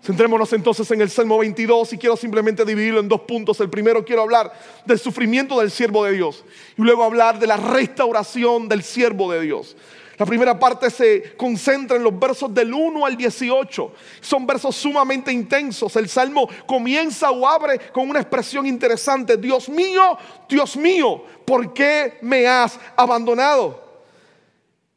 Centrémonos 0.03 0.53
entonces 0.53 0.89
en 0.93 1.01
el 1.01 1.11
Salmo 1.11 1.39
22 1.39 1.95
y 1.95 1.99
quiero 1.99 2.17
simplemente 2.17 2.65
dividirlo 2.65 3.01
en 3.01 3.09
dos 3.09 3.23
puntos. 3.23 3.59
El 3.61 3.71
primero 3.71 4.05
quiero 4.05 4.23
hablar 4.23 4.53
del 4.85 4.99
sufrimiento 4.99 5.59
del 5.59 5.71
siervo 5.71 6.05
de 6.05 6.13
Dios 6.13 6.45
y 6.77 6.83
luego 6.83 7.03
hablar 7.03 7.39
de 7.39 7.47
la 7.47 7.57
restauración 7.57 8.69
del 8.69 8.83
siervo 8.83 9.33
de 9.33 9.41
Dios. 9.41 9.77
La 10.19 10.25
primera 10.25 10.59
parte 10.59 10.89
se 10.91 11.37
concentra 11.37 11.97
en 11.97 12.03
los 12.03 12.19
versos 12.19 12.53
del 12.55 12.73
1 12.73 13.05
al 13.05 13.17
18. 13.17 13.93
Son 14.21 14.47
versos 14.47 14.75
sumamente 14.75 15.31
intensos. 15.31 15.95
El 15.97 16.09
salmo 16.09 16.49
comienza 16.67 17.31
o 17.31 17.47
abre 17.47 17.79
con 17.93 18.09
una 18.09 18.21
expresión 18.21 18.67
interesante. 18.67 19.37
Dios 19.37 19.69
mío, 19.69 20.17
Dios 20.49 20.77
mío, 20.77 21.23
¿por 21.45 21.75
qué 21.75 22.19
me 22.23 22.47
has 22.47 22.79
abandonado? 22.97 23.85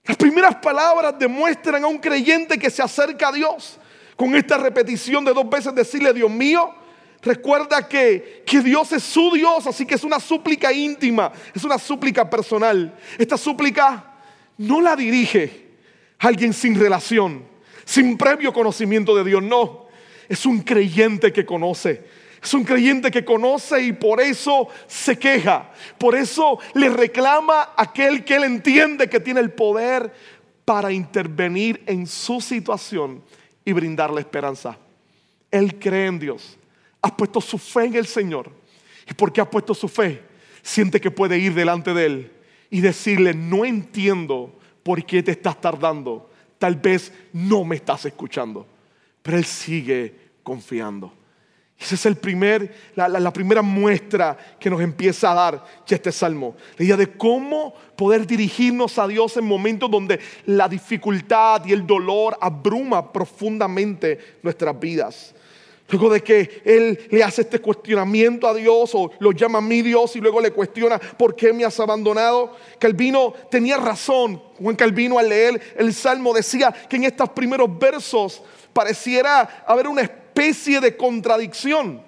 Las 0.05 0.15
primeras 0.15 0.55
palabras 0.55 1.13
demuestran 1.19 1.83
a 1.83 1.87
un 1.87 1.97
creyente 1.97 2.57
que 2.57 2.69
se 2.69 2.81
acerca 2.81 3.27
a 3.27 3.33
Dios. 3.33 3.77
Con 4.15 4.35
esta 4.35 4.57
repetición 4.57 5.25
de 5.25 5.33
dos 5.33 5.49
veces 5.49 5.75
decirle, 5.75 6.13
Dios 6.13 6.31
mío, 6.31 6.75
Recuerda 7.21 7.85
que, 7.85 8.43
que, 8.45 8.61
Dios 8.61 8.93
es 8.93 9.03
su 9.03 9.31
Dios, 9.33 9.67
así 9.67 9.85
que 9.85 9.95
es 9.95 10.05
una 10.05 10.21
súplica 10.21 10.71
íntima, 10.71 11.33
es 11.53 11.65
una 11.65 11.77
súplica 11.77 12.29
personal. 12.29 12.97
Esta 13.17 13.35
súplica 13.35 14.08
no 14.59 14.81
la 14.81 14.95
dirige 14.95 15.67
alguien 16.19 16.53
sin 16.53 16.77
relación, 16.77 17.43
sin 17.85 18.17
previo 18.17 18.53
conocimiento 18.53 19.15
de 19.15 19.23
Dios, 19.23 19.41
no. 19.41 19.87
Es 20.27 20.45
un 20.45 20.61
creyente 20.61 21.33
que 21.33 21.45
conoce. 21.45 22.03
Es 22.43 22.53
un 22.53 22.63
creyente 22.63 23.09
que 23.09 23.25
conoce 23.25 23.81
y 23.81 23.93
por 23.93 24.21
eso 24.21 24.67
se 24.85 25.17
queja. 25.17 25.71
Por 25.97 26.15
eso 26.15 26.59
le 26.73 26.89
reclama 26.89 27.61
a 27.61 27.83
aquel 27.83 28.23
que 28.23 28.35
él 28.35 28.43
entiende 28.43 29.09
que 29.09 29.19
tiene 29.19 29.39
el 29.39 29.51
poder 29.51 30.13
para 30.65 30.91
intervenir 30.91 31.81
en 31.85 32.05
su 32.05 32.39
situación 32.39 33.23
y 33.65 33.71
brindarle 33.71 34.21
esperanza. 34.21 34.77
Él 35.49 35.79
cree 35.79 36.07
en 36.07 36.19
Dios. 36.19 36.57
Ha 37.01 37.15
puesto 37.15 37.41
su 37.41 37.57
fe 37.57 37.85
en 37.85 37.95
el 37.95 38.05
Señor. 38.05 38.51
Y 39.09 39.13
porque 39.13 39.41
ha 39.41 39.49
puesto 39.49 39.73
su 39.73 39.87
fe, 39.87 40.21
siente 40.61 41.01
que 41.01 41.11
puede 41.11 41.39
ir 41.39 41.53
delante 41.53 41.93
de 41.93 42.05
Él 42.05 42.31
y 42.69 42.81
decirle, 42.81 43.33
no 43.33 43.65
entiendo 43.65 44.59
por 44.83 45.03
qué 45.05 45.23
te 45.23 45.31
estás 45.31 45.59
tardando. 45.59 46.29
Tal 46.57 46.75
vez 46.75 47.11
no 47.33 47.63
me 47.63 47.75
estás 47.75 48.05
escuchando. 48.05 48.65
Pero 49.21 49.37
Él 49.37 49.45
sigue 49.45 50.15
confiando. 50.43 51.13
Esa 51.79 51.95
es 51.95 52.05
el 52.05 52.17
primer, 52.17 52.75
la, 52.95 53.31
primera 53.31 53.61
muestra 53.61 54.37
que 54.59 54.69
nos 54.69 54.81
empieza 54.81 55.31
a 55.31 55.35
dar 55.35 55.65
este 55.87 56.11
salmo. 56.11 56.57
La 56.77 56.83
idea 56.83 56.97
de 56.97 57.13
cómo 57.13 57.73
poder 57.95 58.27
dirigirnos 58.27 58.99
a 58.99 59.07
Dios 59.07 59.37
en 59.37 59.45
momentos 59.45 59.89
donde 59.89 60.19
la 60.45 60.67
dificultad 60.67 61.65
y 61.65 61.71
el 61.71 61.87
dolor 61.87 62.37
abruma 62.41 63.13
profundamente 63.13 64.39
nuestras 64.43 64.77
vidas. 64.77 65.33
Luego 65.89 66.09
de 66.09 66.21
que 66.21 66.61
él 66.65 67.07
le 67.09 67.23
hace 67.23 67.41
este 67.41 67.59
cuestionamiento 67.59 68.47
a 68.47 68.53
Dios 68.53 68.91
o 68.93 69.11
lo 69.19 69.31
llama 69.31 69.59
mi 69.59 69.81
Dios 69.81 70.15
y 70.15 70.21
luego 70.21 70.39
le 70.39 70.51
cuestiona 70.51 70.99
por 70.99 71.35
qué 71.35 71.51
me 71.51 71.65
has 71.65 71.79
abandonado, 71.79 72.55
Calvino 72.77 73.33
tenía 73.49 73.77
razón. 73.77 74.41
Juan 74.59 74.75
Calvino 74.75 75.17
al 75.17 75.29
leer 75.29 75.73
el 75.77 75.93
Salmo 75.93 76.33
decía 76.33 76.71
que 76.87 76.97
en 76.97 77.05
estos 77.05 77.29
primeros 77.29 77.77
versos 77.79 78.43
pareciera 78.71 79.63
haber 79.65 79.87
una 79.87 80.01
especie 80.01 80.79
de 80.79 80.95
contradicción. 80.95 82.03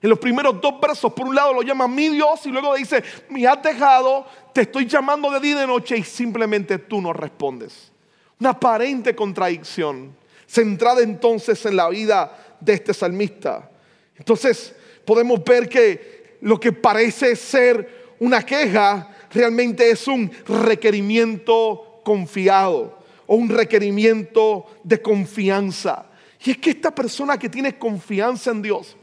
En 0.00 0.10
los 0.10 0.18
primeros 0.18 0.60
dos 0.60 0.80
versos, 0.80 1.12
por 1.12 1.28
un 1.28 1.34
lado 1.34 1.52
lo 1.52 1.62
llama 1.62 1.86
mi 1.86 2.08
Dios 2.08 2.44
y 2.46 2.48
luego 2.48 2.74
dice, 2.74 3.04
me 3.28 3.46
has 3.46 3.62
dejado, 3.62 4.26
te 4.52 4.62
estoy 4.62 4.86
llamando 4.86 5.30
de 5.30 5.38
día 5.38 5.52
y 5.52 5.60
de 5.60 5.66
noche 5.66 5.96
y 5.96 6.02
simplemente 6.02 6.78
tú 6.78 7.00
no 7.00 7.12
respondes. 7.12 7.92
Una 8.40 8.50
aparente 8.50 9.14
contradicción, 9.14 10.16
centrada 10.46 11.02
entonces 11.02 11.64
en 11.66 11.76
la 11.76 11.88
vida 11.88 12.51
de 12.64 12.74
este 12.74 12.94
salmista. 12.94 13.70
Entonces 14.16 14.74
podemos 15.04 15.42
ver 15.44 15.68
que 15.68 16.36
lo 16.40 16.58
que 16.58 16.72
parece 16.72 17.36
ser 17.36 18.14
una 18.18 18.44
queja 18.44 19.08
realmente 19.32 19.90
es 19.90 20.06
un 20.06 20.30
requerimiento 20.46 22.00
confiado 22.04 22.98
o 23.26 23.36
un 23.36 23.48
requerimiento 23.48 24.66
de 24.84 25.00
confianza. 25.00 26.06
Y 26.44 26.52
es 26.52 26.58
que 26.58 26.70
esta 26.70 26.94
persona 26.94 27.38
que 27.38 27.48
tiene 27.48 27.78
confianza 27.78 28.50
en 28.50 28.62
Dios 28.62 28.96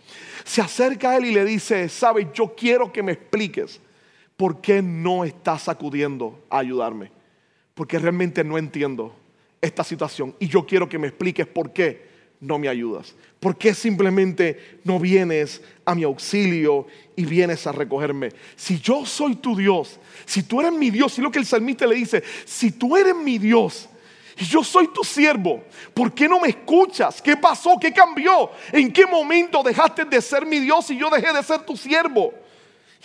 se 0.44 0.62
acerca 0.62 1.12
a 1.12 1.18
él 1.18 1.26
y 1.26 1.34
le 1.34 1.46
dice, 1.46 1.88
sabes, 1.90 2.28
yo 2.34 2.54
quiero 2.56 2.92
que 2.92 3.04
me 3.04 3.14
expliques 3.14 3.80
por 4.36 4.62
qué 4.62 4.82
no 4.82 5.24
estás 5.24 5.70
acudiendo 5.70 6.46
a 6.50 6.60
ayudarme. 6.60 7.12
Porque 7.74 7.98
realmente 7.98 8.44
no 8.44 8.58
entiendo 8.58 9.16
esta 9.62 9.84
situación 9.84 10.36
y 10.40 10.48
yo 10.48 10.66
quiero 10.66 10.88
que 10.88 11.00
me 11.00 11.08
expliques 11.08 11.48
por 11.48 11.72
qué 11.72 12.09
no 12.40 12.58
me 12.58 12.70
ayudas? 12.70 13.16
¿Por 13.40 13.58
qué 13.58 13.74
simplemente 13.74 14.80
no 14.84 15.00
vienes 15.00 15.62
a 15.86 15.96
mi 15.96 16.04
auxilio 16.04 16.88
y 17.16 17.26
vienes 17.26 17.66
a 17.68 17.72
recogerme? 17.72 18.32
Si 18.56 18.80
yo 18.80 19.06
soy 19.06 19.36
tu 19.36 19.56
Dios, 19.56 20.00
si 20.26 20.44
tú 20.44 20.60
eres 20.60 20.74
mi 20.74 20.90
Dios, 20.90 21.18
y 21.18 21.22
lo 21.22 21.32
que 21.32 21.40
el 21.40 21.46
salmista 21.46 21.86
le 21.86 21.96
dice, 21.96 22.24
si 22.46 22.72
tú 22.72 22.98
eres 22.98 23.16
mi 23.16 23.38
Dios 23.38 23.90
y 24.38 24.46
yo 24.46 24.64
soy 24.64 24.88
tu 24.88 25.04
siervo, 25.04 25.64
¿por 25.94 26.14
qué 26.14 26.28
no 26.28 26.40
me 26.40 26.50
escuchas? 26.50 27.22
¿Qué 27.22 27.36
pasó? 27.38 27.78
¿Qué 27.80 27.92
cambió? 27.92 28.52
¿En 28.72 28.92
qué 28.92 29.06
momento 29.06 29.64
dejaste 29.64 30.06
de 30.06 30.22
ser 30.22 30.46
mi 30.46 30.60
Dios 30.60 30.90
y 30.92 30.98
yo 30.98 31.10
dejé 31.10 31.34
de 31.34 31.44
ser 31.44 31.62
tu 31.62 31.76
siervo? 31.76 32.34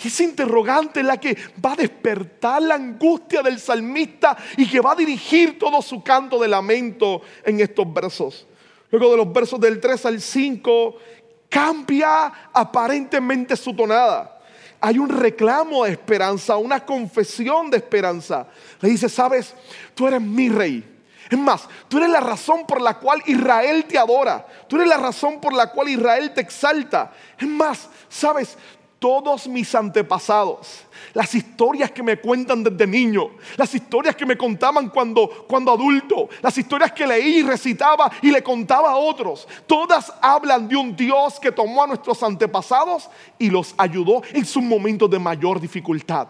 Y 0.03 0.09
esa 0.09 0.25
interrogante 0.25 1.01
es 1.01 1.07
la 1.07 1.19
que 1.19 1.37
va 1.65 1.73
a 1.73 1.77
despertar 1.77 2.61
la 2.63 2.75
angustia 2.75 3.43
del 3.43 3.61
salmista 3.61 4.37
y 4.57 4.69
que 4.69 4.81
va 4.81 4.93
a 4.93 4.97
dirigir 4.97 5.59
todo 5.59 5.81
su 5.83 6.03
canto 6.03 6.41
de 6.41 6.49
lamento 6.49 7.23
en 7.45 7.61
estos 7.61 7.93
versos. 7.93 8.47
Luego 8.99 9.11
de 9.11 9.25
los 9.25 9.33
versos 9.33 9.59
del 9.59 9.81
3 9.81 10.07
al 10.07 10.21
5, 10.21 10.97
cambia 11.49 12.33
aparentemente 12.53 13.57
su 13.57 13.75
tonada. 13.75 14.39
Hay 14.81 15.01
un 15.01 15.09
reclamo 15.09 15.85
de 15.85 15.91
esperanza, 15.91 16.57
una 16.59 16.85
confesión 16.85 17.71
de 17.71 17.79
esperanza. 17.79 18.47
Le 18.81 18.91
dice, 18.91 19.09
sabes, 19.09 19.53
tú 19.97 20.07
eres 20.07 20.21
mi 20.21 20.49
rey. 20.49 20.85
Es 21.29 21.37
más, 21.37 21.69
tú 21.89 21.97
eres 21.97 22.11
la 22.11 22.21
razón 22.21 22.69
por 22.69 22.81
la 22.81 23.01
cual 23.01 23.21
Israel 23.27 23.85
te 23.87 23.99
adora. 23.99 24.47
Tú 24.69 24.77
eres 24.77 24.87
la 24.87 24.99
razón 24.99 25.41
por 25.41 25.55
la 25.55 25.73
cual 25.73 25.89
Israel 25.89 26.33
te 26.33 26.43
exalta. 26.43 27.13
Es 27.37 27.49
más, 27.49 27.89
sabes, 28.09 28.57
todos 29.05 29.47
mis 29.49 29.75
antepasados, 29.75 30.87
las 31.13 31.35
historias 31.35 31.91
que 31.91 32.03
me 32.03 32.19
cuentan 32.19 32.65
desde 32.65 32.87
niño, 32.87 33.33
las 33.59 33.75
historias 33.75 34.17
que 34.17 34.25
me 34.25 34.35
contaban 34.35 34.89
cuando, 34.89 35.29
cuando 35.47 35.73
adulto, 35.73 36.31
las 36.41 36.57
historias 36.57 36.91
que 36.93 37.07
leí 37.07 37.41
y 37.41 37.43
recitaba 37.43 38.11
y 38.23 38.31
le 38.31 38.43
contaba 38.43 38.93
a 38.93 38.97
otros, 38.97 39.47
todas 39.67 40.11
hablan 40.23 40.67
de 40.67 40.77
un 40.77 40.97
Dios 40.97 41.39
que 41.39 41.53
tomó 41.53 41.83
a 41.83 41.87
nuestros 41.87 42.23
antepasados 42.23 43.11
y 43.39 43.51
los 43.51 43.75
ayudó 43.77 44.23
en 44.33 44.47
sus 44.47 44.63
momentos 44.63 45.11
de 45.11 45.19
mayor 45.19 45.61
dificultad. 45.61 46.29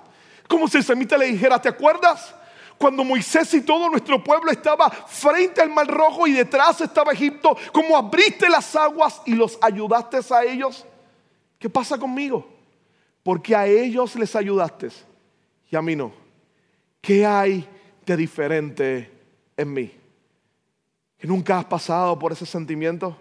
Como 0.49 0.67
si 0.67 0.79
el 0.79 0.83
semita 0.83 1.17
le 1.17 1.27
dijera, 1.27 1.63
¿te 1.63 1.69
acuerdas? 1.69 2.35
Cuando 2.77 3.05
Moisés 3.05 3.55
y 3.55 3.61
todo 3.61 3.89
nuestro 3.89 4.25
pueblo 4.25 4.51
estaba 4.51 4.91
frente 4.91 5.63
al 5.63 5.71
mar 5.71 5.87
rojo 5.87 6.27
y 6.27 6.33
detrás 6.33 6.81
estaba 6.81 7.13
Egipto, 7.13 7.57
como 7.71 7.97
abriste 7.97 8.49
las 8.49 8.75
aguas 8.75 9.23
y 9.27 9.35
los 9.35 9.57
ayudaste 9.63 10.19
a 10.35 10.43
ellos. 10.43 10.85
¿Qué 11.57 11.71
pasa 11.71 11.97
conmigo? 11.97 12.54
Porque 13.25 13.57
a 13.57 13.67
ellos 13.67 14.15
les 14.15 14.37
ayudaste 14.37 14.91
y 15.71 15.75
a 15.75 15.83
mí 15.83 15.97
no. 15.97 16.13
¿Qué 17.01 17.27
hay 17.27 17.67
de 18.07 18.17
diferente 18.17 19.11
en 19.57 19.73
mí? 19.73 19.91
¿Que 21.19 21.27
nunca 21.27 21.59
has 21.59 21.65
pasado 21.65 22.17
por 22.19 22.33
ese 22.33 22.47
sentimiento? 22.47 23.17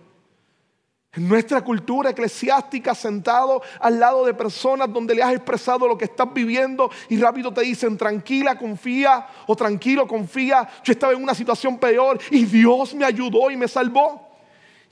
En 1.13 1.27
nuestra 1.27 1.61
cultura 1.61 2.09
eclesiástica, 2.09 2.93
sentado 2.93 3.61
al 3.79 3.99
lado 3.99 4.25
de 4.25 4.33
personas 4.33 4.91
donde 4.91 5.15
le 5.15 5.23
has 5.23 5.33
expresado 5.33 5.87
lo 5.87 5.97
que 5.97 6.05
estás 6.05 6.33
viviendo 6.33 6.91
y 7.07 7.17
rápido 7.17 7.53
te 7.53 7.61
dicen, 7.61 7.97
tranquila, 7.97 8.57
confía, 8.57 9.25
o 9.47 9.55
tranquilo, 9.55 10.05
confía, 10.05 10.67
yo 10.83 10.91
estaba 10.91 11.13
en 11.13 11.23
una 11.23 11.35
situación 11.35 11.77
peor 11.77 12.19
y 12.29 12.43
Dios 12.45 12.93
me 12.93 13.05
ayudó 13.05 13.49
y 13.51 13.55
me 13.55 13.69
salvó. 13.69 14.27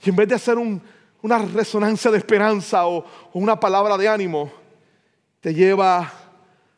Y 0.02 0.08
en 0.08 0.16
vez 0.16 0.28
de 0.28 0.36
hacer 0.36 0.56
una 0.56 1.38
resonancia 1.38 2.10
de 2.10 2.18
esperanza 2.18 2.86
o, 2.86 2.98
o 3.00 3.38
una 3.38 3.58
palabra 3.60 3.98
de 3.98 4.08
ánimo, 4.08 4.61
te 5.42 5.52
lleva 5.52 6.10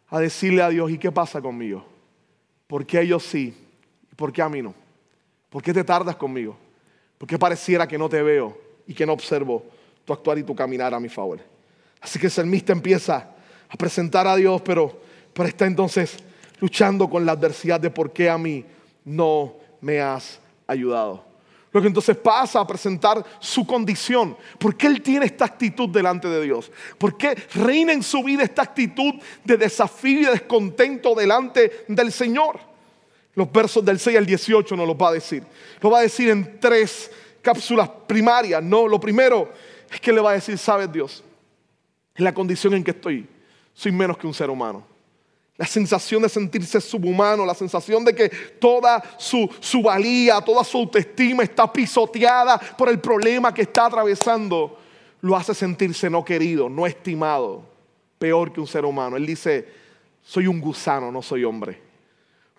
a 0.08 0.20
decirle 0.20 0.62
a 0.62 0.70
Dios, 0.70 0.90
¿y 0.90 0.98
qué 0.98 1.12
pasa 1.12 1.40
conmigo? 1.40 1.84
¿Por 2.66 2.86
qué 2.86 3.02
ellos 3.02 3.22
sí? 3.22 3.54
¿Y 4.10 4.14
por 4.14 4.32
qué 4.32 4.40
a 4.40 4.48
mí 4.48 4.62
no? 4.62 4.74
¿Por 5.50 5.62
qué 5.62 5.72
te 5.72 5.84
tardas 5.84 6.16
conmigo? 6.16 6.56
¿Por 7.18 7.28
qué 7.28 7.38
pareciera 7.38 7.86
que 7.86 7.98
no 7.98 8.08
te 8.08 8.22
veo 8.22 8.58
y 8.86 8.94
que 8.94 9.04
no 9.04 9.12
observo 9.12 9.66
tu 10.04 10.14
actuar 10.14 10.38
y 10.38 10.42
tu 10.42 10.54
caminar 10.54 10.94
a 10.94 10.98
mi 10.98 11.10
favor? 11.10 11.40
Así 12.00 12.18
que 12.18 12.26
el 12.26 12.32
salmista 12.32 12.72
empieza 12.72 13.28
a 13.68 13.76
presentar 13.76 14.26
a 14.26 14.34
Dios, 14.34 14.62
pero, 14.62 14.98
pero 15.34 15.48
está 15.48 15.66
entonces 15.66 16.16
luchando 16.58 17.10
con 17.10 17.26
la 17.26 17.32
adversidad 17.32 17.78
de 17.78 17.90
por 17.90 18.14
qué 18.14 18.30
a 18.30 18.38
mí 18.38 18.64
no 19.04 19.56
me 19.82 20.00
has 20.00 20.40
ayudado. 20.66 21.22
Lo 21.74 21.82
que 21.82 21.88
entonces 21.88 22.16
pasa 22.16 22.60
a 22.60 22.66
presentar 22.68 23.24
su 23.40 23.66
condición. 23.66 24.36
¿Por 24.60 24.76
qué 24.76 24.86
él 24.86 25.02
tiene 25.02 25.26
esta 25.26 25.44
actitud 25.44 25.88
delante 25.88 26.28
de 26.28 26.40
Dios? 26.40 26.70
¿Por 26.96 27.18
qué 27.18 27.34
reina 27.52 27.92
en 27.92 28.04
su 28.04 28.22
vida 28.22 28.44
esta 28.44 28.62
actitud 28.62 29.14
de 29.42 29.56
desafío 29.56 30.20
y 30.20 30.24
descontento 30.26 31.16
delante 31.16 31.84
del 31.88 32.12
Señor? 32.12 32.60
Los 33.34 33.50
versos 33.50 33.84
del 33.84 33.98
6 33.98 34.18
al 34.18 34.24
18 34.24 34.76
nos 34.76 34.86
lo 34.86 34.96
va 34.96 35.08
a 35.08 35.12
decir. 35.14 35.42
Lo 35.80 35.90
va 35.90 35.98
a 35.98 36.02
decir 36.02 36.28
en 36.28 36.60
tres 36.60 37.10
cápsulas 37.42 37.90
primarias. 38.06 38.62
No, 38.62 38.86
lo 38.86 39.00
primero 39.00 39.52
es 39.90 40.00
que 40.00 40.12
le 40.12 40.20
va 40.20 40.30
a 40.30 40.34
decir, 40.34 40.56
sabes 40.56 40.92
Dios, 40.92 41.24
en 42.14 42.24
la 42.24 42.32
condición 42.32 42.74
en 42.74 42.84
que 42.84 42.92
estoy, 42.92 43.26
soy 43.72 43.90
menos 43.90 44.16
que 44.16 44.28
un 44.28 44.34
ser 44.34 44.48
humano. 44.48 44.93
La 45.56 45.66
sensación 45.66 46.22
de 46.22 46.28
sentirse 46.28 46.80
subhumano, 46.80 47.46
la 47.46 47.54
sensación 47.54 48.04
de 48.04 48.14
que 48.14 48.28
toda 48.28 49.02
su, 49.18 49.48
su, 49.60 49.82
valía, 49.82 50.40
toda 50.40 50.64
su 50.64 50.78
autoestima 50.78 51.44
está 51.44 51.72
pisoteada 51.72 52.58
por 52.58 52.88
el 52.88 52.98
problema 52.98 53.54
que 53.54 53.62
está 53.62 53.86
atravesando, 53.86 54.78
lo 55.20 55.36
hace 55.36 55.54
sentirse 55.54 56.10
no 56.10 56.24
querido, 56.24 56.68
no 56.68 56.86
estimado, 56.86 57.64
peor 58.18 58.52
que 58.52 58.60
un 58.60 58.66
ser 58.66 58.84
humano. 58.84 59.16
Él 59.16 59.26
dice, 59.26 59.68
soy 60.22 60.48
un 60.48 60.60
gusano, 60.60 61.12
no 61.12 61.22
soy 61.22 61.44
hombre. 61.44 61.80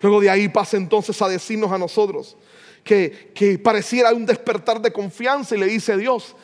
Luego 0.00 0.20
de 0.20 0.30
ahí 0.30 0.48
pasa 0.48 0.78
entonces 0.78 1.20
a 1.20 1.28
decirnos 1.28 1.70
a 1.72 1.78
nosotros 1.78 2.36
que, 2.82 3.30
que 3.34 3.58
pareciera 3.58 4.12
un 4.14 4.24
despertar 4.24 4.80
de 4.80 4.92
confianza 4.92 5.54
y 5.54 5.58
le 5.58 5.66
dice 5.66 5.98
Dios, 5.98 6.34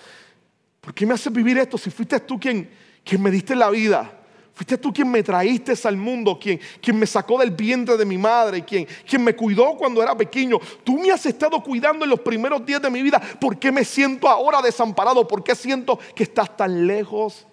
¿por 0.82 0.92
qué 0.92 1.06
me 1.06 1.14
haces 1.14 1.32
vivir 1.32 1.56
esto 1.56 1.78
si 1.78 1.90
fuiste 1.90 2.20
tú 2.20 2.38
quien, 2.38 2.70
quien 3.04 3.22
me 3.22 3.30
diste 3.30 3.56
la 3.56 3.70
vida? 3.70 4.21
Fuiste 4.54 4.76
tú 4.76 4.92
quien 4.92 5.10
me 5.10 5.22
traíste 5.22 5.72
al 5.88 5.96
mundo, 5.96 6.38
quien, 6.38 6.60
quien 6.80 6.98
me 6.98 7.06
sacó 7.06 7.38
del 7.38 7.52
vientre 7.52 7.96
de 7.96 8.04
mi 8.04 8.18
madre, 8.18 8.62
quien, 8.64 8.86
quien 9.08 9.24
me 9.24 9.34
cuidó 9.34 9.74
cuando 9.76 10.02
era 10.02 10.14
pequeño. 10.14 10.58
Tú 10.84 10.98
me 10.98 11.10
has 11.10 11.24
estado 11.24 11.62
cuidando 11.62 12.04
en 12.04 12.10
los 12.10 12.20
primeros 12.20 12.64
días 12.64 12.82
de 12.82 12.90
mi 12.90 13.02
vida. 13.02 13.20
¿Por 13.40 13.58
qué 13.58 13.72
me 13.72 13.84
siento 13.84 14.28
ahora 14.28 14.60
desamparado? 14.60 15.26
¿Por 15.26 15.42
qué 15.42 15.54
siento 15.54 15.98
que 16.14 16.24
estás 16.24 16.54
tan 16.54 16.86
lejos 16.86 17.46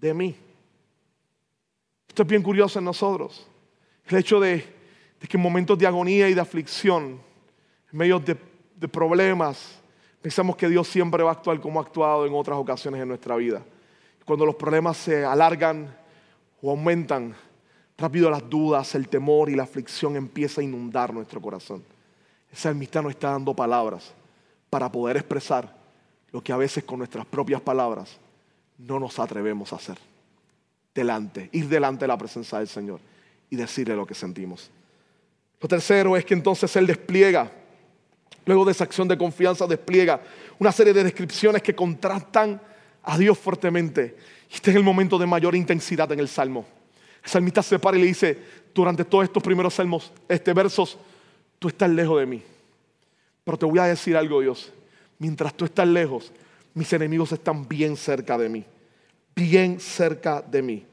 de 0.00 0.14
mí? 0.14 0.36
Esto 2.08 2.22
es 2.22 2.28
bien 2.28 2.42
curioso 2.42 2.80
en 2.80 2.86
nosotros. 2.86 3.46
El 4.06 4.18
hecho 4.18 4.40
de, 4.40 4.66
que 5.20 5.36
en 5.36 5.42
momentos 5.42 5.78
de 5.78 5.86
agonía 5.86 6.28
y 6.28 6.34
de 6.34 6.40
aflicción, 6.40 7.20
en 7.92 7.98
medio 7.98 8.18
de 8.18 8.88
problemas, 8.88 9.80
pensamos 10.20 10.56
que 10.56 10.68
Dios 10.68 10.88
siempre 10.88 11.22
va 11.22 11.30
a 11.30 11.34
actuar 11.34 11.60
como 11.60 11.78
ha 11.78 11.84
actuado 11.84 12.26
en 12.26 12.34
otras 12.34 12.58
ocasiones 12.58 13.00
en 13.00 13.08
nuestra 13.08 13.36
vida. 13.36 13.62
Cuando 14.24 14.44
los 14.44 14.56
problemas 14.56 14.96
se 14.96 15.24
alargan, 15.24 16.01
o 16.62 16.70
aumentan, 16.70 17.34
rápido 17.98 18.30
las 18.30 18.48
dudas, 18.48 18.94
el 18.94 19.08
temor 19.08 19.50
y 19.50 19.56
la 19.56 19.64
aflicción 19.64 20.16
empieza 20.16 20.60
a 20.60 20.64
inundar 20.64 21.12
nuestro 21.12 21.40
corazón. 21.42 21.82
El 22.50 22.56
salmista 22.56 23.02
nos 23.02 23.10
está 23.10 23.30
dando 23.30 23.54
palabras 23.54 24.12
para 24.70 24.90
poder 24.90 25.16
expresar 25.16 25.74
lo 26.30 26.42
que 26.42 26.52
a 26.52 26.56
veces 26.56 26.84
con 26.84 26.98
nuestras 26.98 27.26
propias 27.26 27.60
palabras 27.60 28.16
no 28.78 28.98
nos 28.98 29.18
atrevemos 29.18 29.72
a 29.72 29.76
hacer. 29.76 29.98
Delante, 30.94 31.48
ir 31.52 31.68
delante 31.68 32.04
de 32.04 32.08
la 32.08 32.18
presencia 32.18 32.58
del 32.58 32.68
Señor 32.68 33.00
y 33.50 33.56
decirle 33.56 33.96
lo 33.96 34.06
que 34.06 34.14
sentimos. 34.14 34.70
Lo 35.60 35.68
tercero 35.68 36.16
es 36.16 36.24
que 36.24 36.34
entonces 36.34 36.74
Él 36.76 36.86
despliega, 36.86 37.50
luego 38.44 38.64
de 38.64 38.72
esa 38.72 38.84
acción 38.84 39.08
de 39.08 39.18
confianza, 39.18 39.66
despliega 39.66 40.20
una 40.58 40.72
serie 40.72 40.92
de 40.92 41.04
descripciones 41.04 41.62
que 41.62 41.74
contrastan 41.74 42.60
a 43.02 43.18
Dios 43.18 43.38
fuertemente 43.38 44.16
este 44.52 44.70
es 44.70 44.76
el 44.76 44.82
momento 44.82 45.18
de 45.18 45.26
mayor 45.26 45.54
intensidad 45.54 46.10
en 46.12 46.20
el 46.20 46.28
salmo. 46.28 46.66
El 47.24 47.30
salmista 47.30 47.62
se 47.62 47.78
para 47.78 47.96
y 47.96 48.00
le 48.00 48.06
dice, 48.06 48.38
durante 48.74 49.04
todos 49.04 49.24
estos 49.24 49.42
primeros 49.42 49.74
salmos, 49.74 50.12
este 50.28 50.52
versos, 50.52 50.98
tú 51.58 51.68
estás 51.68 51.88
lejos 51.90 52.20
de 52.20 52.26
mí. 52.26 52.42
Pero 53.44 53.58
te 53.58 53.66
voy 53.66 53.78
a 53.78 53.84
decir 53.84 54.16
algo, 54.16 54.40
Dios. 54.40 54.72
Mientras 55.18 55.54
tú 55.54 55.64
estás 55.64 55.86
lejos, 55.86 56.32
mis 56.74 56.92
enemigos 56.92 57.32
están 57.32 57.66
bien 57.68 57.96
cerca 57.96 58.36
de 58.36 58.48
mí. 58.48 58.64
Bien 59.34 59.80
cerca 59.80 60.42
de 60.42 60.62
mí. 60.62 60.84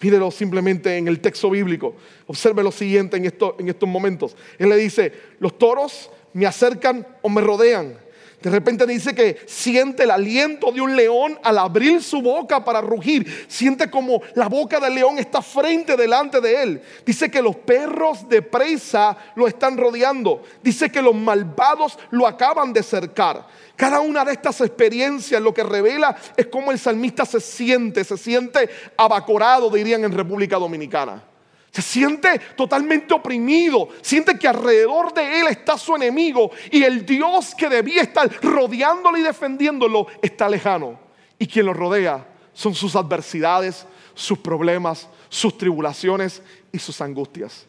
Mírelo 0.00 0.30
simplemente 0.30 0.96
en 0.96 1.08
el 1.08 1.20
texto 1.20 1.50
bíblico. 1.50 1.94
Observe 2.26 2.62
lo 2.62 2.72
siguiente 2.72 3.16
en, 3.16 3.24
en 3.24 3.68
estos 3.68 3.88
momentos. 3.88 4.36
Él 4.58 4.68
le 4.68 4.76
dice, 4.76 5.12
los 5.38 5.56
toros 5.56 6.10
me 6.32 6.46
acercan 6.46 7.06
o 7.22 7.28
me 7.28 7.40
rodean. 7.40 7.96
De 8.44 8.50
repente 8.50 8.86
dice 8.86 9.14
que 9.14 9.38
siente 9.46 10.02
el 10.02 10.10
aliento 10.10 10.70
de 10.70 10.82
un 10.82 10.94
león 10.94 11.38
al 11.42 11.56
abrir 11.56 12.02
su 12.02 12.20
boca 12.20 12.62
para 12.62 12.82
rugir. 12.82 13.46
Siente 13.48 13.88
como 13.88 14.20
la 14.34 14.50
boca 14.50 14.78
del 14.78 14.96
león 14.96 15.18
está 15.18 15.40
frente 15.40 15.96
delante 15.96 16.42
de 16.42 16.62
él. 16.62 16.82
Dice 17.06 17.30
que 17.30 17.40
los 17.40 17.56
perros 17.56 18.28
de 18.28 18.42
presa 18.42 19.16
lo 19.34 19.48
están 19.48 19.78
rodeando. 19.78 20.42
Dice 20.62 20.92
que 20.92 21.00
los 21.00 21.14
malvados 21.14 21.98
lo 22.10 22.26
acaban 22.26 22.74
de 22.74 22.82
cercar. 22.82 23.46
Cada 23.76 24.00
una 24.00 24.26
de 24.26 24.32
estas 24.32 24.60
experiencias 24.60 25.40
lo 25.40 25.54
que 25.54 25.64
revela 25.64 26.14
es 26.36 26.48
cómo 26.48 26.70
el 26.70 26.78
salmista 26.78 27.24
se 27.24 27.40
siente, 27.40 28.04
se 28.04 28.18
siente 28.18 28.68
abacorado, 28.98 29.70
dirían 29.70 30.04
en 30.04 30.12
República 30.12 30.58
Dominicana. 30.58 31.33
Se 31.74 31.82
siente 31.82 32.38
totalmente 32.56 33.12
oprimido, 33.12 33.88
siente 34.00 34.38
que 34.38 34.46
alrededor 34.46 35.12
de 35.12 35.40
él 35.40 35.48
está 35.48 35.76
su 35.76 35.96
enemigo 35.96 36.52
y 36.70 36.84
el 36.84 37.04
Dios 37.04 37.52
que 37.52 37.68
debía 37.68 38.02
estar 38.02 38.30
rodeándolo 38.42 39.18
y 39.18 39.22
defendiéndolo 39.22 40.06
está 40.22 40.48
lejano. 40.48 40.96
Y 41.36 41.48
quien 41.48 41.66
lo 41.66 41.74
rodea 41.74 42.28
son 42.52 42.76
sus 42.76 42.94
adversidades, 42.94 43.88
sus 44.14 44.38
problemas, 44.38 45.08
sus 45.28 45.58
tribulaciones 45.58 46.42
y 46.70 46.78
sus 46.78 47.00
angustias. 47.00 47.66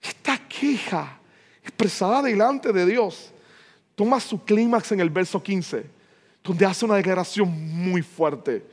Esta 0.00 0.38
queja 0.48 1.18
expresada 1.60 2.22
delante 2.22 2.72
de 2.72 2.86
Dios 2.86 3.32
toma 3.96 4.20
su 4.20 4.44
clímax 4.44 4.92
en 4.92 5.00
el 5.00 5.10
verso 5.10 5.42
15, 5.42 5.84
donde 6.44 6.66
hace 6.66 6.84
una 6.84 6.94
declaración 6.94 7.48
muy 7.50 8.02
fuerte 8.02 8.64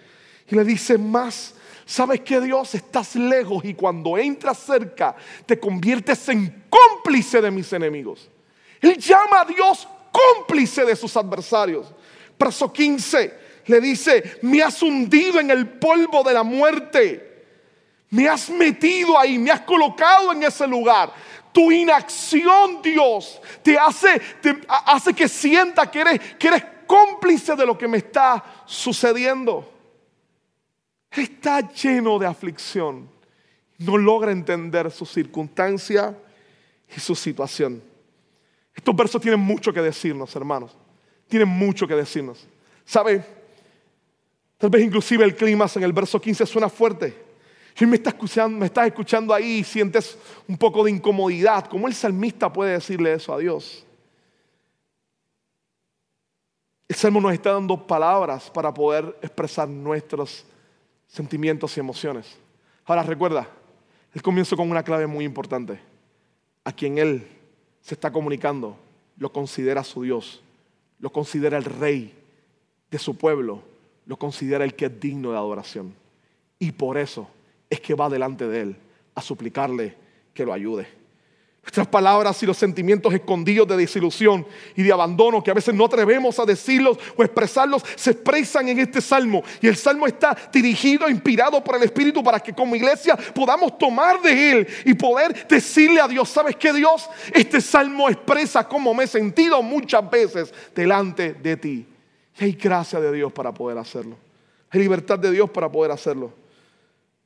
y 0.47 0.55
le 0.55 0.63
dice 0.63 0.99
más 0.99 1.55
¿Sabes 1.85 2.21
que 2.21 2.39
Dios? 2.39 2.75
Estás 2.75 3.15
lejos 3.15 3.63
y 3.65 3.73
cuando 3.73 4.17
entras 4.17 4.59
cerca 4.59 5.15
te 5.45 5.59
conviertes 5.59 6.27
en 6.29 6.65
cómplice 6.69 7.41
de 7.41 7.51
mis 7.51 7.71
enemigos. 7.73 8.29
Él 8.79 8.97
llama 8.97 9.41
a 9.41 9.45
Dios 9.45 9.87
cómplice 10.11 10.85
de 10.85 10.95
sus 10.95 11.15
adversarios. 11.17 11.87
Verso 12.37 12.71
15 12.71 13.41
le 13.65 13.79
dice, 13.79 14.39
me 14.41 14.61
has 14.61 14.81
hundido 14.81 15.39
en 15.39 15.51
el 15.51 15.67
polvo 15.67 16.23
de 16.23 16.33
la 16.33 16.43
muerte. 16.43 17.45
Me 18.09 18.27
has 18.27 18.49
metido 18.49 19.17
ahí, 19.17 19.37
me 19.37 19.51
has 19.51 19.61
colocado 19.61 20.31
en 20.31 20.43
ese 20.43 20.67
lugar. 20.67 21.13
Tu 21.53 21.71
inacción, 21.71 22.81
Dios, 22.81 23.41
te 23.61 23.77
hace, 23.77 24.19
te 24.41 24.59
hace 24.67 25.13
que 25.13 25.27
sienta 25.27 25.89
que 25.89 26.01
eres, 26.01 26.19
que 26.39 26.47
eres 26.47 26.63
cómplice 26.87 27.55
de 27.55 27.65
lo 27.65 27.77
que 27.77 27.87
me 27.87 27.99
está 27.99 28.43
sucediendo 28.65 29.70
está 31.19 31.73
lleno 31.73 32.17
de 32.17 32.27
aflicción. 32.27 33.09
No 33.79 33.97
logra 33.97 34.31
entender 34.31 34.91
su 34.91 35.05
circunstancia 35.05 36.17
y 36.95 36.99
su 36.99 37.15
situación. 37.15 37.81
Estos 38.73 38.95
versos 38.95 39.21
tienen 39.21 39.39
mucho 39.39 39.73
que 39.73 39.81
decirnos, 39.81 40.35
hermanos. 40.35 40.77
Tienen 41.27 41.49
mucho 41.49 41.87
que 41.87 41.95
decirnos. 41.95 42.47
¿Sabe? 42.85 43.25
Tal 44.57 44.69
vez 44.69 44.83
inclusive 44.83 45.25
el 45.25 45.35
clima 45.35 45.65
en 45.75 45.83
el 45.83 45.91
verso 45.91 46.21
15 46.21 46.45
suena 46.45 46.69
fuerte. 46.69 47.31
Y 47.79 47.85
me, 47.85 47.95
está 47.95 48.11
escuchando, 48.11 48.59
me 48.59 48.67
estás 48.67 48.85
escuchando 48.85 49.33
ahí 49.33 49.59
y 49.59 49.63
sientes 49.63 50.17
un 50.47 50.57
poco 50.57 50.83
de 50.83 50.91
incomodidad. 50.91 51.65
¿Cómo 51.65 51.87
el 51.87 51.95
salmista 51.95 52.51
puede 52.53 52.73
decirle 52.73 53.13
eso 53.13 53.33
a 53.33 53.39
Dios? 53.39 53.85
El 56.87 56.95
salmo 56.95 57.21
nos 57.21 57.33
está 57.33 57.53
dando 57.53 57.87
palabras 57.87 58.51
para 58.51 58.73
poder 58.73 59.17
expresar 59.21 59.67
nuestros 59.67 60.45
sentimientos 61.11 61.77
y 61.77 61.79
emociones. 61.79 62.37
Ahora 62.85 63.03
recuerda, 63.03 63.47
él 64.13 64.21
comienza 64.23 64.55
con 64.55 64.71
una 64.71 64.83
clave 64.83 65.05
muy 65.05 65.25
importante. 65.25 65.79
A 66.63 66.71
quien 66.71 66.97
él 66.97 67.27
se 67.81 67.93
está 67.93 68.11
comunicando, 68.11 68.77
lo 69.17 69.31
considera 69.31 69.83
su 69.83 70.01
Dios, 70.01 70.41
lo 70.99 71.11
considera 71.11 71.57
el 71.57 71.65
rey 71.65 72.15
de 72.89 72.97
su 72.97 73.15
pueblo 73.15 73.61
lo 74.05 74.17
considera 74.17 74.63
el 74.63 74.75
que 74.75 74.85
es 74.85 74.99
digno 74.99 75.31
de 75.31 75.37
adoración. 75.37 75.93
Y 76.59 76.71
por 76.71 76.97
eso 76.97 77.29
es 77.69 77.79
que 77.79 77.93
va 77.93 78.09
delante 78.09 78.47
de 78.47 78.61
Él 78.61 78.75
a 79.15 79.21
suplicarle 79.21 79.95
que 80.33 80.45
lo 80.45 80.53
ayude. 80.53 80.87
Nuestras 81.63 81.87
palabras 81.87 82.41
y 82.41 82.47
los 82.47 82.57
sentimientos 82.57 83.13
escondidos 83.13 83.67
de 83.67 83.77
desilusión 83.77 84.47
y 84.75 84.81
de 84.81 84.91
abandono 84.91 85.43
que 85.43 85.51
a 85.51 85.53
veces 85.53 85.75
no 85.75 85.85
atrevemos 85.85 86.39
a 86.39 86.45
decirlos 86.45 86.97
o 87.15 87.23
expresarlos 87.23 87.83
se 87.95 88.11
expresan 88.11 88.67
en 88.69 88.79
este 88.79 88.99
salmo. 88.99 89.43
Y 89.61 89.67
el 89.67 89.75
salmo 89.75 90.07
está 90.07 90.35
dirigido, 90.51 91.07
inspirado 91.07 91.63
por 91.63 91.75
el 91.75 91.83
Espíritu 91.83 92.23
para 92.23 92.39
que 92.39 92.53
como 92.53 92.75
iglesia 92.75 93.15
podamos 93.15 93.77
tomar 93.77 94.19
de 94.23 94.51
él 94.51 94.67
y 94.85 94.95
poder 94.95 95.47
decirle 95.47 96.01
a 96.01 96.07
Dios, 96.07 96.29
¿sabes 96.29 96.55
qué 96.55 96.73
Dios? 96.73 97.07
Este 97.31 97.61
salmo 97.61 98.09
expresa 98.09 98.67
cómo 98.67 98.95
me 98.95 99.03
he 99.03 99.07
sentido 99.07 99.61
muchas 99.61 100.09
veces 100.09 100.51
delante 100.73 101.33
de 101.35 101.57
ti. 101.57 101.87
Y 102.39 102.43
hay 102.43 102.53
gracia 102.53 102.99
de 102.99 103.11
Dios 103.11 103.31
para 103.31 103.53
poder 103.53 103.77
hacerlo. 103.77 104.17
Hay 104.71 104.79
libertad 104.79 105.19
de 105.19 105.29
Dios 105.29 105.47
para 105.51 105.71
poder 105.71 105.91
hacerlo. 105.91 106.33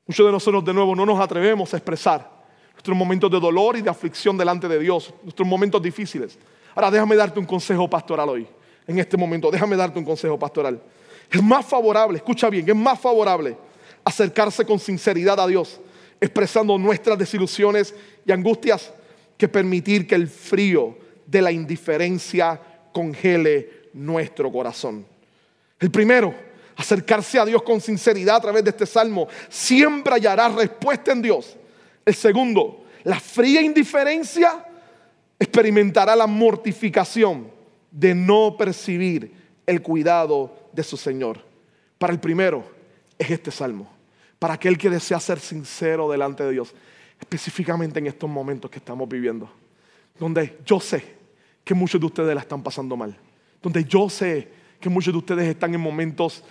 Muchos 0.06 0.26
de 0.26 0.32
nosotros 0.34 0.66
de 0.66 0.74
nuevo 0.74 0.94
no 0.94 1.06
nos 1.06 1.22
atrevemos 1.22 1.74
a 1.74 1.78
expresar 1.78 2.35
nuestros 2.76 2.98
momentos 2.98 3.32
de 3.32 3.40
dolor 3.40 3.78
y 3.78 3.82
de 3.82 3.90
aflicción 3.90 4.38
delante 4.38 4.68
de 4.68 4.80
Dios, 4.80 5.14
nuestros 5.24 5.48
momentos 5.48 5.82
difíciles. 5.82 6.38
Ahora 6.76 6.92
déjame 6.92 7.16
darte 7.16 7.40
un 7.40 7.46
consejo 7.46 7.90
pastoral 7.90 8.30
hoy, 8.30 8.48
en 8.86 9.00
este 9.00 9.18
momento, 9.18 9.50
déjame 9.50 9.76
darte 9.76 9.98
un 9.98 10.06
consejo 10.06 10.38
pastoral. 10.38 10.80
Es 11.32 11.42
más 11.42 11.66
favorable, 11.66 12.18
escucha 12.18 12.50
bien, 12.50 12.68
es 12.70 12.76
más 12.76 13.00
favorable 13.00 13.58
acercarse 14.04 14.66
con 14.66 14.78
sinceridad 14.78 15.40
a 15.40 15.48
Dios, 15.48 15.80
expresando 16.22 16.78
nuestras 16.78 17.18
desilusiones 17.18 17.96
y 18.26 18.32
angustias, 18.32 18.94
que 19.38 19.48
permitir 19.48 20.08
que 20.08 20.16
el 20.16 20.28
frío 20.28 20.98
de 21.26 21.42
la 21.42 21.52
indiferencia 21.52 22.62
congele 22.94 23.90
nuestro 23.94 24.52
corazón. 24.52 25.06
El 25.80 25.92
primero, 25.92 26.34
acercarse 26.76 27.40
a 27.40 27.46
Dios 27.46 27.64
con 27.64 27.82
sinceridad 27.82 28.36
a 28.36 28.42
través 28.42 28.64
de 28.64 28.70
este 28.70 28.86
salmo, 28.86 29.28
siempre 29.50 30.14
hallará 30.14 30.50
respuesta 30.50 31.12
en 31.12 31.22
Dios 31.22 31.58
el 32.06 32.16
segundo, 32.16 32.86
la 33.04 33.20
fría 33.20 33.62
indiferencia 33.62 34.66
experimentará 35.40 36.16
la 36.16 36.28
mortificación 36.28 37.48
de 37.92 38.14
no 38.14 38.56
percibir 38.58 39.34
el 39.66 39.82
cuidado 39.82 40.70
de 40.74 40.84
su 40.84 40.98
Señor. 40.98 41.40
Para 41.98 42.14
el 42.14 42.20
primero 42.20 42.64
es 43.18 43.32
este 43.32 43.52
salmo. 43.52 43.92
Para 44.40 44.56
aquel 44.56 44.78
que 44.78 44.90
desea 44.90 45.20
ser 45.20 45.40
sincero 45.40 46.10
delante 46.10 46.44
de 46.44 46.52
Dios, 46.52 46.74
específicamente 47.20 48.00
en 48.00 48.08
estos 48.08 48.30
momentos 48.30 48.70
que 48.70 48.78
estamos 48.78 49.08
viviendo, 49.08 49.50
donde 50.20 50.60
yo 50.66 50.80
sé 50.80 51.16
que 51.64 51.74
muchos 51.74 52.00
de 52.00 52.08
ustedes 52.08 52.36
la 52.36 52.42
están 52.42 52.62
pasando 52.62 52.96
mal, 52.96 53.18
donde 53.62 53.84
yo 53.86 54.10
sé 54.10 54.48
que 54.80 54.90
muchos 54.90 55.14
de 55.14 55.18
ustedes 55.18 55.48
están 55.48 55.74
en 55.74 55.82
momentos 55.82 56.44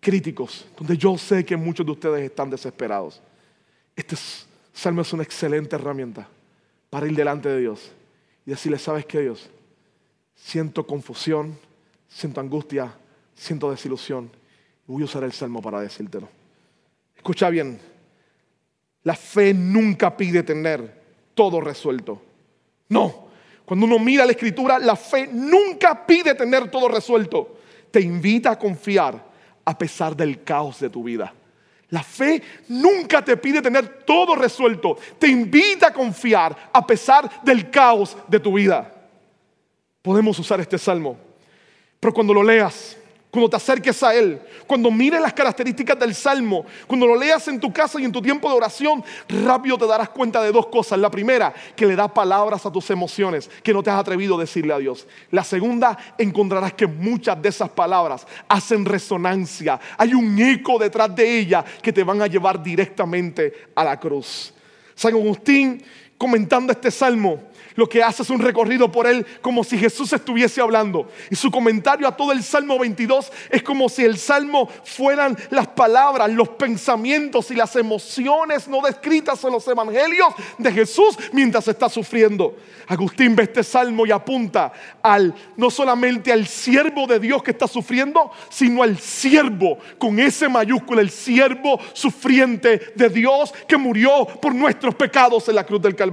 críticos, 0.00 0.66
donde 0.76 0.96
yo 0.96 1.16
sé 1.16 1.44
que 1.44 1.56
muchos 1.56 1.86
de 1.86 1.92
ustedes 1.92 2.24
están 2.24 2.50
desesperados. 2.50 3.22
Este 3.94 4.14
es 4.14 4.46
Salmo 4.72 5.02
es 5.02 5.12
una 5.12 5.22
excelente 5.22 5.76
herramienta 5.76 6.28
para 6.90 7.06
ir 7.06 7.14
delante 7.14 7.48
de 7.48 7.60
Dios 7.60 7.92
y 8.46 8.50
decirle, 8.50 8.78
¿sabes 8.78 9.06
qué 9.06 9.20
Dios? 9.20 9.48
Siento 10.34 10.86
confusión, 10.86 11.58
siento 12.08 12.40
angustia, 12.40 12.94
siento 13.34 13.70
desilusión. 13.70 14.30
voy 14.86 15.02
a 15.02 15.04
usar 15.06 15.24
el 15.24 15.32
Salmo 15.32 15.62
para 15.62 15.80
decírtelo. 15.80 16.28
Escucha 17.16 17.48
bien, 17.50 17.80
la 19.04 19.14
fe 19.14 19.54
nunca 19.54 20.16
pide 20.16 20.42
tener 20.42 21.02
todo 21.34 21.60
resuelto. 21.60 22.22
No, 22.88 23.28
cuando 23.64 23.86
uno 23.86 23.98
mira 23.98 24.26
la 24.26 24.32
escritura, 24.32 24.78
la 24.78 24.96
fe 24.96 25.28
nunca 25.32 26.06
pide 26.06 26.34
tener 26.34 26.70
todo 26.70 26.88
resuelto. 26.88 27.58
Te 27.90 28.00
invita 28.00 28.52
a 28.52 28.58
confiar 28.58 29.24
a 29.64 29.78
pesar 29.78 30.16
del 30.16 30.42
caos 30.42 30.80
de 30.80 30.90
tu 30.90 31.04
vida. 31.04 31.32
La 31.92 32.02
fe 32.02 32.42
nunca 32.68 33.22
te 33.22 33.36
pide 33.36 33.60
tener 33.60 34.04
todo 34.06 34.34
resuelto. 34.34 34.96
Te 35.18 35.28
invita 35.28 35.88
a 35.88 35.92
confiar 35.92 36.70
a 36.72 36.86
pesar 36.86 37.42
del 37.42 37.70
caos 37.70 38.16
de 38.28 38.40
tu 38.40 38.54
vida. 38.54 38.90
Podemos 40.00 40.38
usar 40.38 40.58
este 40.58 40.78
salmo. 40.78 41.18
Pero 42.00 42.14
cuando 42.14 42.32
lo 42.32 42.42
leas, 42.42 42.96
cuando 43.32 43.48
te 43.48 43.56
acerques 43.56 44.02
a 44.02 44.14
Él, 44.14 44.42
cuando 44.66 44.90
mires 44.90 45.18
las 45.18 45.32
características 45.32 45.98
del 45.98 46.14
Salmo, 46.14 46.66
cuando 46.86 47.06
lo 47.06 47.16
leas 47.16 47.48
en 47.48 47.58
tu 47.58 47.72
casa 47.72 47.98
y 47.98 48.04
en 48.04 48.12
tu 48.12 48.20
tiempo 48.20 48.46
de 48.46 48.54
oración, 48.54 49.02
rápido 49.26 49.78
te 49.78 49.86
darás 49.86 50.10
cuenta 50.10 50.42
de 50.42 50.52
dos 50.52 50.66
cosas. 50.66 50.98
La 50.98 51.10
primera, 51.10 51.54
que 51.74 51.86
le 51.86 51.96
da 51.96 52.12
palabras 52.12 52.66
a 52.66 52.70
tus 52.70 52.90
emociones 52.90 53.48
que 53.62 53.72
no 53.72 53.82
te 53.82 53.88
has 53.88 53.98
atrevido 53.98 54.36
a 54.36 54.40
decirle 54.40 54.74
a 54.74 54.78
Dios. 54.78 55.06
La 55.30 55.44
segunda, 55.44 55.96
encontrarás 56.18 56.74
que 56.74 56.86
muchas 56.86 57.40
de 57.40 57.48
esas 57.48 57.70
palabras 57.70 58.26
hacen 58.48 58.84
resonancia. 58.84 59.80
Hay 59.96 60.12
un 60.12 60.38
eco 60.38 60.78
detrás 60.78 61.16
de 61.16 61.38
ellas 61.38 61.64
que 61.80 61.90
te 61.90 62.04
van 62.04 62.20
a 62.20 62.26
llevar 62.26 62.62
directamente 62.62 63.70
a 63.74 63.82
la 63.82 63.98
cruz. 63.98 64.52
San 64.94 65.14
Agustín, 65.14 65.82
comentando 66.22 66.70
este 66.70 66.92
Salmo, 66.92 67.40
lo 67.74 67.88
que 67.88 68.00
hace 68.00 68.22
es 68.22 68.30
un 68.30 68.38
recorrido 68.38 68.92
por 68.92 69.08
él 69.08 69.26
como 69.40 69.64
si 69.64 69.76
Jesús 69.76 70.12
estuviese 70.12 70.60
hablando. 70.60 71.08
Y 71.30 71.34
su 71.34 71.50
comentario 71.50 72.06
a 72.06 72.16
todo 72.16 72.30
el 72.30 72.44
Salmo 72.44 72.78
22 72.78 73.32
es 73.50 73.62
como 73.64 73.88
si 73.88 74.04
el 74.04 74.18
Salmo 74.18 74.68
fueran 74.84 75.36
las 75.50 75.66
palabras, 75.66 76.30
los 76.30 76.50
pensamientos 76.50 77.50
y 77.50 77.56
las 77.56 77.74
emociones 77.74 78.68
no 78.68 78.82
descritas 78.82 79.42
en 79.42 79.50
los 79.50 79.66
evangelios 79.66 80.28
de 80.58 80.70
Jesús 80.70 81.18
mientras 81.32 81.66
está 81.66 81.88
sufriendo. 81.88 82.56
Agustín 82.86 83.34
ve 83.34 83.44
este 83.44 83.64
salmo 83.64 84.06
y 84.06 84.12
apunta 84.12 84.72
al 85.02 85.34
no 85.56 85.70
solamente 85.70 86.32
al 86.32 86.46
siervo 86.46 87.06
de 87.06 87.18
Dios 87.18 87.42
que 87.42 87.52
está 87.52 87.66
sufriendo, 87.66 88.30
sino 88.48 88.82
al 88.82 88.98
siervo 88.98 89.78
con 89.98 90.20
ese 90.20 90.48
mayúscula, 90.48 91.00
el 91.00 91.10
siervo 91.10 91.80
sufriente 91.94 92.92
de 92.94 93.08
Dios 93.08 93.52
que 93.66 93.76
murió 93.76 94.26
por 94.26 94.54
nuestros 94.54 94.94
pecados 94.94 95.48
en 95.48 95.56
la 95.56 95.64
cruz 95.64 95.80
del 95.82 95.96
Calvario. 95.96 96.11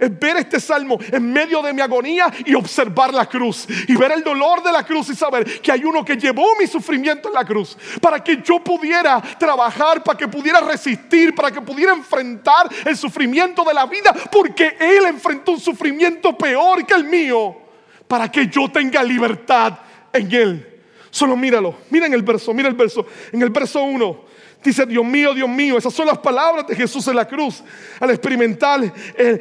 Es 0.00 0.18
ver 0.18 0.38
este 0.38 0.58
salmo 0.58 0.98
en 1.12 1.32
medio 1.32 1.62
de 1.62 1.72
mi 1.72 1.80
agonía 1.80 2.32
y 2.44 2.54
observar 2.54 3.12
la 3.12 3.26
cruz 3.26 3.66
y 3.86 3.94
ver 3.94 4.12
el 4.12 4.24
dolor 4.24 4.62
de 4.62 4.72
la 4.72 4.84
cruz 4.84 5.10
y 5.10 5.14
saber 5.14 5.60
que 5.60 5.70
hay 5.70 5.84
uno 5.84 6.04
que 6.04 6.16
llevó 6.16 6.56
mi 6.58 6.66
sufrimiento 6.66 7.28
en 7.28 7.34
la 7.34 7.44
cruz 7.44 7.76
para 8.00 8.22
que 8.22 8.42
yo 8.42 8.58
pudiera 8.60 9.20
trabajar, 9.38 10.02
para 10.02 10.16
que 10.16 10.28
pudiera 10.28 10.60
resistir, 10.60 11.34
para 11.34 11.50
que 11.50 11.60
pudiera 11.60 11.92
enfrentar 11.92 12.68
el 12.84 12.96
sufrimiento 12.96 13.62
de 13.64 13.74
la 13.74 13.86
vida, 13.86 14.14
porque 14.32 14.76
Él 14.80 15.04
enfrentó 15.06 15.52
un 15.52 15.60
sufrimiento 15.60 16.36
peor 16.36 16.84
que 16.86 16.94
el 16.94 17.04
mío, 17.04 17.56
para 18.08 18.30
que 18.30 18.46
yo 18.48 18.70
tenga 18.70 19.02
libertad 19.02 19.78
en 20.12 20.32
Él. 20.32 20.80
Solo 21.10 21.36
míralo, 21.36 21.74
miren 21.90 22.12
el 22.12 22.22
verso, 22.22 22.52
mira 22.52 22.68
el 22.68 22.74
verso. 22.74 23.06
En 23.32 23.42
el 23.42 23.50
verso 23.50 23.82
1 23.82 24.35
Dice, 24.62 24.84
Dios 24.84 25.04
mío, 25.04 25.32
Dios 25.32 25.48
mío, 25.48 25.78
esas 25.78 25.94
son 25.94 26.06
las 26.06 26.18
palabras 26.18 26.66
de 26.66 26.74
Jesús 26.74 27.06
en 27.06 27.16
la 27.16 27.26
cruz. 27.26 27.62
Al 28.00 28.10
experimentar 28.10 28.80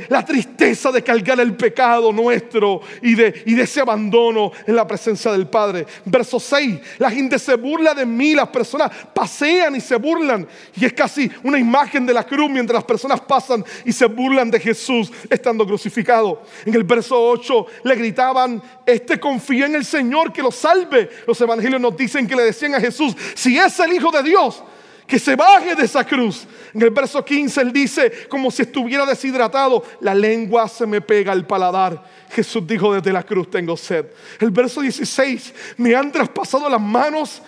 la 0.08 0.24
tristeza 0.24 0.92
de 0.92 1.04
cargar 1.04 1.40
el 1.40 1.56
pecado 1.56 2.12
nuestro 2.12 2.82
y 3.02 3.16
de, 3.16 3.44
y 3.46 3.56
de 3.56 3.64
ese 3.64 3.82
abandono 3.82 4.52
en 4.68 4.76
la 4.76 4.86
presencia 4.86 5.32
del 5.32 5.48
Padre. 5.48 5.88
Verso 6.06 6.40
6, 6.40 6.80
la 7.00 7.10
gente 7.10 7.40
se 7.40 7.56
burla 7.56 7.94
de 7.94 8.06
mí, 8.06 8.36
las 8.36 8.50
personas 8.50 8.92
pasean 9.14 9.76
y 9.76 9.82
se 9.82 9.96
burlan. 9.96 10.48
Y 10.76 10.86
es 10.86 10.94
casi 10.94 11.32
una 11.44 11.58
imagen 11.58 12.06
de 12.06 12.14
la 12.14 12.24
cruz 12.24 12.50
mientras 12.50 12.76
las 12.76 12.84
personas 12.84 13.22
pasan 13.22 13.66
y 13.84 13.92
se 13.92 14.06
burlan 14.06 14.52
de 14.52 14.60
Jesús 14.60 15.12
estando 15.30 15.66
crucificado. 15.66 16.44
En 16.66 16.76
el 16.76 16.84
verso 16.84 17.20
8 17.30 17.66
le 17.84 17.96
gritaban, 17.96 18.62
este 18.86 19.20
confía 19.20 19.66
en 19.66 19.76
el 19.76 19.86
Señor 19.86 20.32
que 20.32 20.44
lo 20.44 20.52
salve. 20.52 21.10
Los 21.26 21.40
evangelios 21.42 21.82
nos 21.82 21.98
dicen 21.98 22.28
que 22.28 22.36
le 22.36 22.44
decían 22.44 22.76
a 22.76 22.80
Jesús, 22.80 23.16
si 23.34 23.58
es 23.58 23.80
el 23.80 23.94
Hijo 23.94 24.12
de 24.12 24.24
Dios, 24.24 24.64
que 25.08 25.20
se 25.20 25.36
baje 25.36 25.76
de 25.76 25.86
esa 25.86 26.04
cruz. 26.04 26.48
En 26.74 26.82
el 26.82 26.90
verso 26.90 27.24
15 27.24 27.62
él 27.62 27.72
dice, 27.72 28.28
como 28.28 28.50
si 28.52 28.64
estuviera 28.64 29.06
deshidratado, 29.06 29.84
la 30.02 30.14
lengua 30.14 30.68
se 30.68 30.86
me 30.86 31.02
pega 31.02 31.32
al 31.32 31.46
paladar. 31.46 32.04
Jesús 32.32 32.66
dijo, 32.66 32.94
desde 32.94 33.14
la 33.14 33.24
cruz 33.24 33.50
tengo 33.50 33.78
sed. 33.78 34.06
El 34.40 34.52
verso 34.52 34.82
16, 34.82 35.54
me 35.78 35.96
han 35.96 36.12
traspasado 36.12 36.70
las 36.70 36.82
manos 36.82 37.42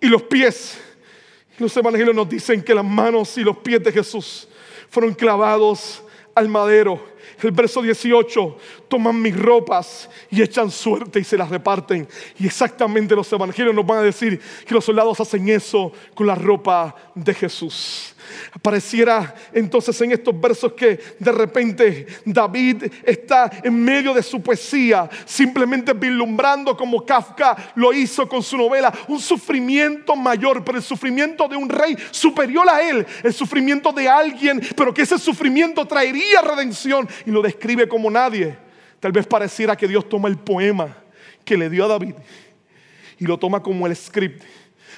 y 0.00 0.06
los 0.06 0.22
pies. 0.22 0.78
Los 1.58 1.76
evangelios 1.76 2.14
nos 2.14 2.28
dicen 2.28 2.62
que 2.62 2.74
las 2.74 2.84
manos 2.84 3.38
y 3.38 3.42
los 3.42 3.58
pies 3.58 3.82
de 3.82 3.92
Jesús 3.92 4.48
fueron 4.90 5.14
clavados 5.14 6.02
al 6.34 6.48
madero 6.48 7.14
el 7.42 7.52
verso 7.52 7.82
18, 7.82 8.56
toman 8.94 9.20
mis 9.20 9.36
ropas 9.36 10.08
y 10.30 10.40
echan 10.40 10.70
suerte 10.70 11.18
y 11.18 11.24
se 11.24 11.36
las 11.36 11.50
reparten. 11.50 12.06
Y 12.38 12.46
exactamente 12.46 13.16
los 13.16 13.32
evangelios 13.32 13.74
nos 13.74 13.84
van 13.84 13.98
a 13.98 14.02
decir 14.02 14.40
que 14.64 14.72
los 14.72 14.84
soldados 14.84 15.18
hacen 15.18 15.48
eso 15.48 15.90
con 16.14 16.28
la 16.28 16.36
ropa 16.36 16.94
de 17.12 17.34
Jesús. 17.34 18.14
Pareciera 18.62 19.34
entonces 19.52 20.00
en 20.00 20.12
estos 20.12 20.40
versos 20.40 20.74
que 20.74 20.98
de 21.18 21.32
repente 21.32 22.06
David 22.24 22.84
está 23.02 23.50
en 23.64 23.84
medio 23.84 24.14
de 24.14 24.22
su 24.22 24.40
poesía, 24.40 25.10
simplemente 25.24 25.92
vislumbrando 25.92 26.76
como 26.76 27.04
Kafka 27.04 27.72
lo 27.74 27.92
hizo 27.92 28.28
con 28.28 28.44
su 28.44 28.56
novela, 28.56 28.94
un 29.08 29.18
sufrimiento 29.18 30.14
mayor, 30.14 30.64
pero 30.64 30.78
el 30.78 30.84
sufrimiento 30.84 31.48
de 31.48 31.56
un 31.56 31.68
rey 31.68 31.96
superior 32.12 32.68
a 32.70 32.80
él, 32.80 33.04
el 33.24 33.34
sufrimiento 33.34 33.90
de 33.90 34.08
alguien, 34.08 34.62
pero 34.76 34.94
que 34.94 35.02
ese 35.02 35.18
sufrimiento 35.18 35.84
traería 35.84 36.40
redención 36.42 37.08
y 37.26 37.32
lo 37.32 37.42
describe 37.42 37.88
como 37.88 38.08
nadie. 38.08 38.56
Tal 39.04 39.12
vez 39.12 39.26
pareciera 39.26 39.76
que 39.76 39.86
Dios 39.86 40.08
toma 40.08 40.30
el 40.30 40.38
poema 40.38 40.96
que 41.44 41.58
le 41.58 41.68
dio 41.68 41.84
a 41.84 41.88
David 41.88 42.14
y 43.18 43.26
lo 43.26 43.38
toma 43.38 43.62
como 43.62 43.86
el 43.86 43.94
script 43.94 44.42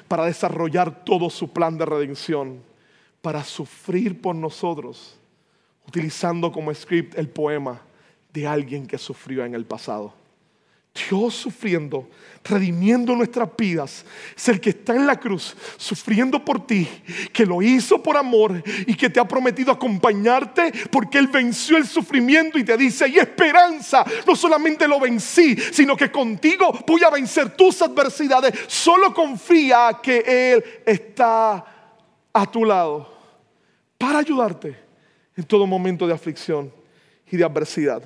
para 0.07 0.27
desarrollar 0.27 1.05
todo 1.05 1.29
su 1.29 1.53
plan 1.53 1.77
de 1.77 1.87
redención, 1.87 2.63
para 3.21 3.43
sufrir 3.43 4.23
por 4.23 4.37
nosotros, 4.37 5.19
utilizando 5.89 6.53
como 6.53 6.73
script 6.73 7.19
el 7.19 7.29
poema 7.29 7.83
de 8.33 8.47
alguien 8.47 8.87
que 8.87 8.97
sufrió 8.97 9.45
en 9.45 9.57
el 9.57 9.65
pasado. 9.65 10.15
Dios 11.09 11.35
sufriendo, 11.35 12.09
redimiendo 12.45 13.15
nuestras 13.15 13.49
vidas, 13.57 14.05
es 14.37 14.49
el 14.49 14.61
que 14.61 14.71
está 14.71 14.95
en 14.95 15.07
la 15.07 15.19
cruz, 15.19 15.57
sufriendo 15.77 16.45
por 16.45 16.67
ti, 16.67 16.89
que 17.33 17.45
lo 17.45 17.61
hizo 17.63 18.03
por 18.03 18.17
amor 18.17 18.63
y 18.87 18.95
que 18.95 19.11
te 19.11 19.21
ha 19.21 19.29
prometido 19.29 19.73
acompañarte 19.73 20.73
porque 20.91 21.19
Él 21.19 21.29
venció 21.29 21.77
el 21.77 21.87
sufrimiento 21.87 22.59
y 22.59 22.65
te 22.65 22.77
dice, 22.77 23.09
y 23.09 23.19
esperanza, 23.19 24.05
no 24.27 24.35
solamente 24.35 24.89
lo 24.89 24.99
vencí, 24.99 25.57
sino 25.57 25.97
que 25.97 26.11
contigo 26.11 26.73
voy 26.87 27.03
a 27.05 27.11
vencer 27.11 27.51
tus 27.57 27.83
adversidades. 27.83 28.53
Solo 28.67 29.13
confía 29.13 29.99
que 30.03 30.53
Él 30.53 30.65
está 30.85 31.65
a 32.33 32.51
tu 32.51 32.65
lado 32.65 33.13
para 33.99 34.19
ayudarte 34.19 34.77
en 35.37 35.45
todo 35.45 35.67
momento 35.67 36.07
de 36.07 36.15
aflicción 36.15 36.73
y 37.31 37.37
de 37.37 37.45
adversidad. 37.45 38.03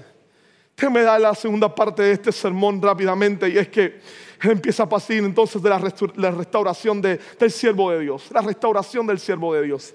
Déjame 0.81 1.03
dar 1.03 1.21
la 1.21 1.35
segunda 1.35 1.75
parte 1.75 2.01
de 2.01 2.13
este 2.13 2.33
sermón 2.33 2.81
rápidamente 2.81 3.47
y 3.51 3.59
es 3.59 3.69
que 3.69 4.01
él 4.41 4.53
empieza 4.53 4.85
a 4.85 4.89
pasar 4.89 5.19
entonces 5.19 5.63
de 5.63 5.69
la, 5.69 6.31
restauración 6.31 7.03
del 7.03 7.51
siervo 7.51 7.91
de 7.91 8.01
Dios, 8.01 8.31
la 8.31 8.41
restauración 8.41 9.07
del 9.07 9.19
siervo 9.19 9.53
de 9.53 9.63
Dios. 9.65 9.93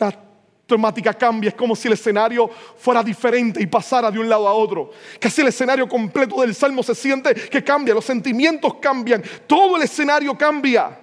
La 0.00 0.20
temática 0.66 1.14
cambia, 1.14 1.50
es 1.50 1.54
como 1.54 1.76
si 1.76 1.86
el 1.86 1.94
escenario 1.94 2.50
fuera 2.76 3.04
diferente 3.04 3.62
y 3.62 3.68
pasara 3.68 4.10
de 4.10 4.18
un 4.18 4.28
lado 4.28 4.48
a 4.48 4.52
otro. 4.52 4.90
Casi 5.20 5.42
el 5.42 5.46
escenario 5.46 5.88
completo 5.88 6.40
del 6.40 6.52
salmo 6.52 6.82
se 6.82 6.96
siente 6.96 7.34
que 7.34 7.62
cambia, 7.62 7.94
los 7.94 8.04
sentimientos 8.04 8.74
cambian, 8.80 9.22
todo 9.46 9.76
el 9.76 9.84
escenario 9.84 10.36
cambia. 10.36 10.98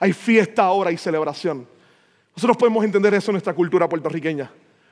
Hay 0.00 0.12
fiesta 0.12 0.64
ahora 0.64 0.90
y 0.90 0.96
celebración. 0.96 1.64
Nosotros 2.34 2.56
podemos 2.56 2.84
entender 2.84 3.14
eso 3.14 3.30
en 3.30 3.34
nuestra 3.34 3.54
cultura 3.54 3.88
puertorriqueña. 3.88 4.50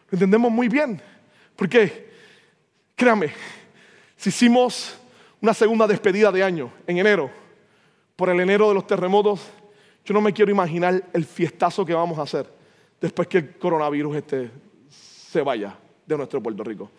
Lo 0.08 0.14
entendemos 0.14 0.52
muy 0.52 0.68
bien. 0.68 1.02
¿Por 1.56 1.68
qué? 1.68 2.13
Créame, 2.96 3.32
si 4.16 4.28
hicimos 4.28 4.98
una 5.40 5.52
segunda 5.52 5.86
despedida 5.86 6.30
de 6.30 6.42
año 6.42 6.72
en 6.86 6.98
enero, 6.98 7.30
por 8.16 8.28
el 8.28 8.38
enero 8.40 8.68
de 8.68 8.74
los 8.74 8.86
terremotos, 8.86 9.40
yo 10.04 10.14
no 10.14 10.20
me 10.20 10.32
quiero 10.32 10.50
imaginar 10.50 11.02
el 11.12 11.24
fiestazo 11.24 11.84
que 11.84 11.94
vamos 11.94 12.18
a 12.18 12.22
hacer 12.22 12.46
después 13.00 13.28
que 13.28 13.38
el 13.38 13.58
coronavirus 13.58 14.16
este 14.16 14.50
se 14.88 15.42
vaya 15.42 15.76
de 16.06 16.16
nuestro 16.16 16.42
Puerto 16.42 16.62
Rico. 16.62 16.90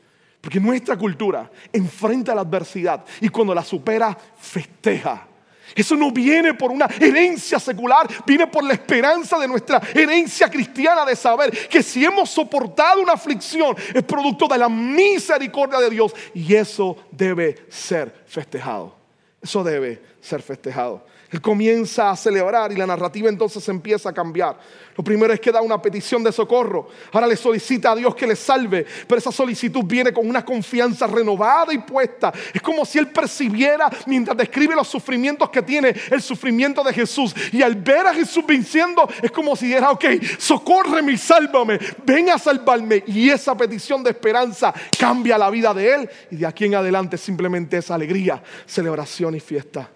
Porque 0.42 0.60
nuestra 0.60 0.98
cultura 0.98 1.50
enfrenta 1.72 2.36
la 2.36 2.42
adversidad 2.42 3.04
y 3.22 3.30
cuando 3.30 3.56
la 3.56 3.64
supera, 3.64 4.16
festeja. 4.38 5.28
Eso 5.74 5.96
no 5.96 6.12
viene 6.12 6.54
por 6.54 6.72
una 6.72 6.88
herencia 7.00 7.60
secular, 7.60 8.08
viene 8.26 8.48
por 8.48 8.64
la 8.64 8.74
esperanza 8.74 9.40
de 9.40 9.48
nuestra 9.48 9.82
herencia 9.94 10.50
cristiana 10.50 11.06
de 11.06 11.16
saber 11.16 11.68
que 11.68 11.82
si 11.82 12.06
hemos 12.06 12.30
soportado 12.30 13.02
una 13.02 13.14
aflicción 13.14 13.76
es 13.94 14.04
producto 14.04 14.48
de 14.48 14.58
la 14.58 14.70
misericordia 14.70 15.80
de 15.80 15.90
Dios 15.90 16.14
y 16.34 16.54
eso 16.54 16.98
debe 17.12 17.66
ser 17.70 18.24
festejado. 18.28 18.96
Eso 19.42 19.64
debe 19.64 20.02
ser 20.22 20.42
festejado. 20.42 21.06
Él 21.36 21.42
comienza 21.42 22.12
a 22.12 22.16
celebrar 22.16 22.72
y 22.72 22.78
la 22.78 22.88
narrativa 22.88 23.28
entonces 23.28 23.68
empieza 23.68 24.08
a 24.08 24.14
cambiar. 24.14 24.58
Lo 24.96 25.04
primero 25.04 25.34
es 25.34 25.40
que 25.42 25.52
da 25.52 25.62
una 25.62 25.82
petición 25.82 26.24
de 26.24 26.32
socorro. 26.32 26.88
Ahora 27.12 27.28
le 27.28 27.36
solicita 27.36 27.92
a 27.92 27.96
Dios 27.98 28.16
que 28.16 28.26
le 28.26 28.38
salve, 28.38 28.86
pero 29.06 29.20
esa 29.20 29.34
solicitud 29.34 29.84
viene 29.84 30.14
con 30.14 30.26
una 30.30 30.46
confianza 30.46 31.08
renovada 31.08 31.74
y 31.74 31.80
puesta. 31.80 32.32
Es 32.54 32.62
como 32.62 32.86
si 32.86 33.00
él 33.00 33.10
percibiera 33.10 33.90
mientras 34.06 34.38
describe 34.38 34.76
los 34.76 34.88
sufrimientos 34.88 35.50
que 35.50 35.62
tiene, 35.62 35.94
el 36.10 36.22
sufrimiento 36.22 36.86
de 36.86 36.94
Jesús. 36.94 37.36
Y 37.52 37.62
al 37.62 37.76
ver 37.76 38.08
a 38.08 38.14
Jesús 38.14 38.46
venciendo, 38.48 39.06
es 39.22 39.30
como 39.30 39.58
si 39.58 39.66
dijera, 39.66 39.92
ok, 39.92 40.06
socórreme 40.38 41.12
y 41.12 41.18
sálvame, 41.18 41.78
ven 42.06 42.30
a 42.30 42.40
salvarme. 42.40 43.04
Y 43.08 43.30
esa 43.30 43.58
petición 43.58 44.02
de 44.02 44.12
esperanza 44.12 44.74
cambia 44.98 45.38
la 45.38 45.50
vida 45.50 45.74
de 45.74 45.96
él. 45.96 46.10
Y 46.32 46.38
de 46.38 46.46
aquí 46.46 46.64
en 46.64 46.76
adelante 46.76 47.18
simplemente 47.18 47.76
es 47.76 47.92
alegría, 47.92 48.42
celebración 48.66 49.36
y 49.36 49.42
fiesta. 49.42 49.90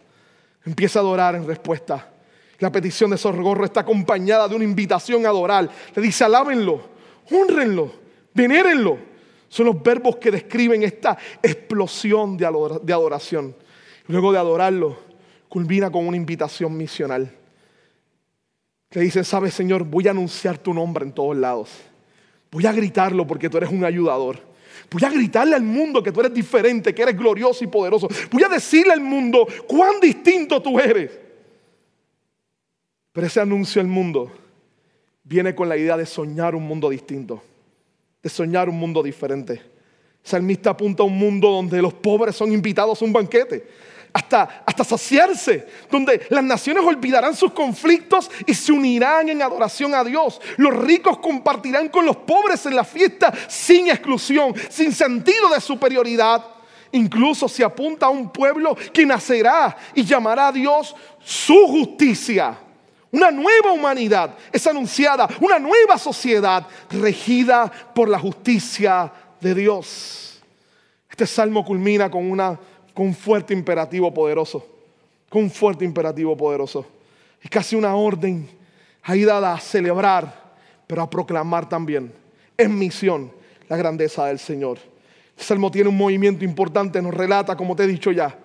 Empieza 0.66 1.00
a 1.00 1.02
adorar 1.02 1.36
en 1.36 1.48
respuesta. 1.48 2.12
La 2.60 2.72
petición 2.72 3.12
de 3.12 3.18
socorro 3.18 3.66
está 3.66 3.82
acompañada 3.82 4.48
de 4.48 4.56
una 4.56 4.66
invitación 4.66 5.26
a 5.26 5.30
adorar. 5.30 5.70
Le 5.96 6.02
dice, 6.02 6.26
alábenlo, 6.26 6.82
honrenlo, 7.32 7.92
venérenlo. 8.34 8.98
Son 9.48 9.66
los 9.66 9.82
verbos 9.82 10.18
que 10.18 10.30
describen 10.30 10.84
esta 10.84 11.18
explosión 11.42 12.38
de 12.38 12.46
adoración. 12.46 13.56
Luego 14.08 14.32
de 14.32 14.40
adorarlo, 14.40 14.98
culmina 15.48 15.90
con 15.90 16.08
una 16.08 16.18
invitación 16.18 16.76
misional. 16.76 17.36
Le 18.92 19.02
dice, 19.02 19.24
sabes 19.24 19.54
Señor, 19.54 19.84
voy 19.84 20.08
a 20.08 20.12
anunciar 20.12 20.58
tu 20.58 20.74
nombre 20.74 21.06
en 21.06 21.14
todos 21.14 21.38
lados. 21.38 21.70
Voy 22.52 22.66
a 22.66 22.74
gritarlo 22.74 23.26
porque 23.26 23.50
tú 23.50 23.58
eres 23.58 23.70
un 23.70 23.86
ayudador. 23.86 24.49
Voy 24.92 25.04
a 25.04 25.10
gritarle 25.10 25.56
al 25.56 25.64
mundo 25.64 26.02
que 26.02 26.12
tú 26.12 26.20
eres 26.20 26.34
diferente, 26.34 26.94
que 26.94 27.02
eres 27.02 27.18
glorioso 27.18 27.64
y 27.64 27.68
poderoso. 27.68 28.08
Voy 28.32 28.44
a 28.44 28.50
decirle 28.50 28.94
al 28.94 29.02
mundo 29.02 29.48
cuán 29.68 30.00
distinto 30.00 30.62
tú 30.62 30.80
eres. 30.80 31.12
Pero 33.12 33.28
ese 33.28 33.42
anuncio 33.42 33.82
al 33.82 33.88
mundo 33.88 34.32
viene 35.24 35.54
con 35.54 35.70
la 35.70 35.78
idea 35.78 35.98
de 35.98 36.06
soñar 36.06 36.56
un 36.56 36.64
mundo 36.64 36.90
distinto, 36.90 37.42
de 38.22 38.30
soñar 38.30 38.70
un 38.70 38.78
mundo 38.78 39.04
diferente. 39.04 39.54
El 39.54 39.62
salmista 40.24 40.72
apunta 40.72 41.04
a 41.04 41.06
un 41.06 41.18
mundo 41.18 41.50
donde 41.50 41.82
los 41.82 41.94
pobres 41.94 42.36
son 42.36 42.52
invitados 42.52 43.02
a 43.02 43.06
un 43.06 43.14
banquete, 43.14 43.68
hasta, 44.12 44.64
hasta 44.66 44.84
saciarse, 44.84 45.68
donde 45.90 46.26
las 46.30 46.44
naciones 46.44 46.84
olvidarán 46.84 47.36
sus 47.36 47.52
conflictos 47.52 48.30
y 48.46 48.54
se 48.54 48.72
unirán 48.72 49.30
en 49.30 49.42
adoración 49.42 49.94
a 49.94 50.04
Dios. 50.04 50.42
Los 50.58 50.76
ricos 50.76 51.20
compartirán 51.20 51.90
con 51.90 52.06
los 52.06 52.18
pobres 52.18 52.66
en 52.66 52.76
la 52.76 52.84
fiesta 52.84 53.34
sin 53.48 53.90
exclusión, 53.90 54.54
sin 54.70 54.92
sentido 54.92 55.50
de 55.50 55.62
superioridad. 55.62 56.44
Incluso 56.92 57.48
se 57.48 57.64
apunta 57.64 58.08
a 58.08 58.10
un 58.10 58.32
pueblo 58.32 58.76
que 58.92 59.06
nacerá 59.06 59.78
y 59.94 60.04
llamará 60.04 60.48
a 60.48 60.52
Dios 60.52 60.96
su 61.24 61.68
justicia. 61.68 62.58
Una 63.12 63.32
nueva 63.32 63.72
humanidad 63.72 64.36
es 64.52 64.66
anunciada, 64.68 65.28
una 65.40 65.60
nueva 65.60 65.98
sociedad 65.98 66.66
regida 66.90 67.72
por 67.94 68.08
la 68.08 68.20
justicia 68.20 69.12
de 69.40 69.56
Dios. 69.56 70.42
Este 71.10 71.26
salmo 71.26 71.66
culmina 71.66 72.10
con, 72.10 72.30
una, 72.30 72.60
con 73.00 73.08
un 73.08 73.16
fuerte 73.16 73.54
imperativo 73.54 74.14
poderoso, 74.14 74.68
con 75.30 75.44
un 75.44 75.50
fuerte 75.50 75.86
imperativo 75.86 76.36
poderoso. 76.36 76.86
Es 77.42 77.50
casi 77.50 77.78
una 77.78 77.96
orden 77.96 78.46
ahí 79.04 79.24
dada 79.24 79.54
a 79.54 79.60
celebrar, 79.62 80.52
pero 80.86 81.04
a 81.04 81.10
proclamar 81.10 81.70
también 81.70 82.12
en 82.58 82.78
misión 82.78 83.32
la 83.70 83.78
grandeza 83.78 84.26
del 84.26 84.38
Señor. 84.38 84.80
El 85.38 85.42
salmo 85.42 85.72
tiene 85.72 85.88
un 85.88 85.96
movimiento 85.96 86.44
importante, 86.44 87.02
nos 87.02 87.14
relata, 87.14 87.56
como 87.56 87.74
te 87.74 87.86
he 87.86 87.88
dicho 87.88 88.12
ya, 88.12 88.38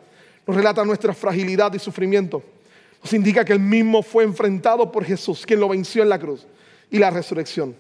nos 0.47 0.57
relata 0.57 0.85
nuestra 0.85 1.13
fragilidad 1.15 1.75
y 1.75 1.81
sufrimiento 1.81 2.41
nos 3.03 3.13
indica 3.13 3.45
que 3.45 3.55
el 3.55 3.59
mismo 3.59 4.05
fue 4.05 4.23
enfrentado 4.23 4.93
por 4.93 5.05
Jesús, 5.05 5.45
quien 5.45 5.59
lo 5.59 5.69
venció 5.69 6.05
en 6.05 6.11
la 6.11 6.21
cruz 6.21 6.47
y 6.93 7.01
la 7.01 7.11
resurrección. 7.11 7.75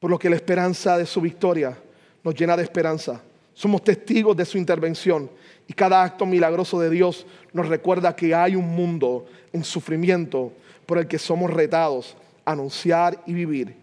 Por 0.00 0.10
lo 0.10 0.18
que 0.18 0.30
la 0.30 0.36
esperanza 0.36 0.96
de 0.96 1.04
su 1.04 1.20
victoria 1.20 1.76
nos 2.24 2.34
llena 2.34 2.56
de 2.56 2.62
esperanza. 2.62 3.20
Somos 3.54 3.84
testigos 3.84 4.36
de 4.36 4.44
su 4.44 4.58
intervención 4.58 5.30
y 5.66 5.72
cada 5.72 6.02
acto 6.02 6.26
milagroso 6.26 6.80
de 6.80 6.90
Dios 6.90 7.26
nos 7.52 7.68
recuerda 7.68 8.16
que 8.16 8.34
hay 8.34 8.56
un 8.56 8.68
mundo 8.68 9.26
en 9.52 9.64
sufrimiento 9.64 10.52
por 10.86 10.98
el 10.98 11.06
que 11.06 11.18
somos 11.18 11.50
retados 11.50 12.16
a 12.44 12.52
anunciar 12.52 13.22
y 13.26 13.32
vivir. 13.32 13.76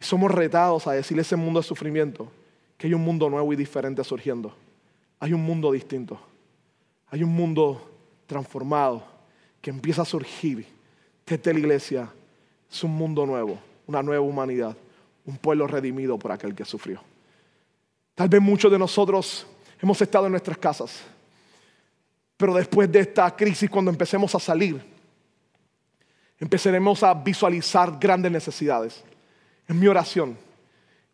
Y 0.00 0.04
somos 0.04 0.30
retados 0.30 0.86
a 0.86 0.92
decirle 0.92 1.22
ese 1.22 1.36
mundo 1.36 1.60
de 1.60 1.66
sufrimiento 1.66 2.30
que 2.76 2.86
hay 2.86 2.94
un 2.94 3.02
mundo 3.02 3.30
nuevo 3.30 3.52
y 3.52 3.56
diferente 3.56 4.02
surgiendo. 4.04 4.54
Hay 5.20 5.32
un 5.32 5.42
mundo 5.42 5.72
distinto. 5.72 6.20
Hay 7.08 7.22
un 7.22 7.30
mundo 7.30 7.90
transformado 8.26 9.04
que 9.60 9.70
empieza 9.70 10.02
a 10.02 10.04
surgir 10.04 10.66
desde 11.26 11.52
la 11.52 11.58
iglesia 11.58 12.12
es 12.70 12.84
un 12.84 12.92
mundo 12.92 13.26
nuevo, 13.26 13.58
una 13.86 14.02
nueva 14.02 14.22
humanidad, 14.22 14.76
un 15.24 15.36
pueblo 15.36 15.66
redimido 15.66 16.18
por 16.18 16.30
aquel 16.30 16.54
que 16.54 16.64
sufrió. 16.64 17.00
Tal 18.16 18.28
vez 18.28 18.40
muchos 18.40 18.72
de 18.72 18.78
nosotros 18.78 19.46
hemos 19.80 20.02
estado 20.02 20.26
en 20.26 20.32
nuestras 20.32 20.58
casas, 20.58 21.02
pero 22.36 22.54
después 22.54 22.90
de 22.90 23.00
esta 23.00 23.36
crisis, 23.36 23.70
cuando 23.70 23.92
empecemos 23.92 24.34
a 24.34 24.40
salir, 24.40 24.82
empezaremos 26.40 27.04
a 27.04 27.14
visualizar 27.14 27.96
grandes 28.00 28.32
necesidades. 28.32 29.04
Es 29.68 29.76
mi 29.76 29.86
oración 29.86 30.36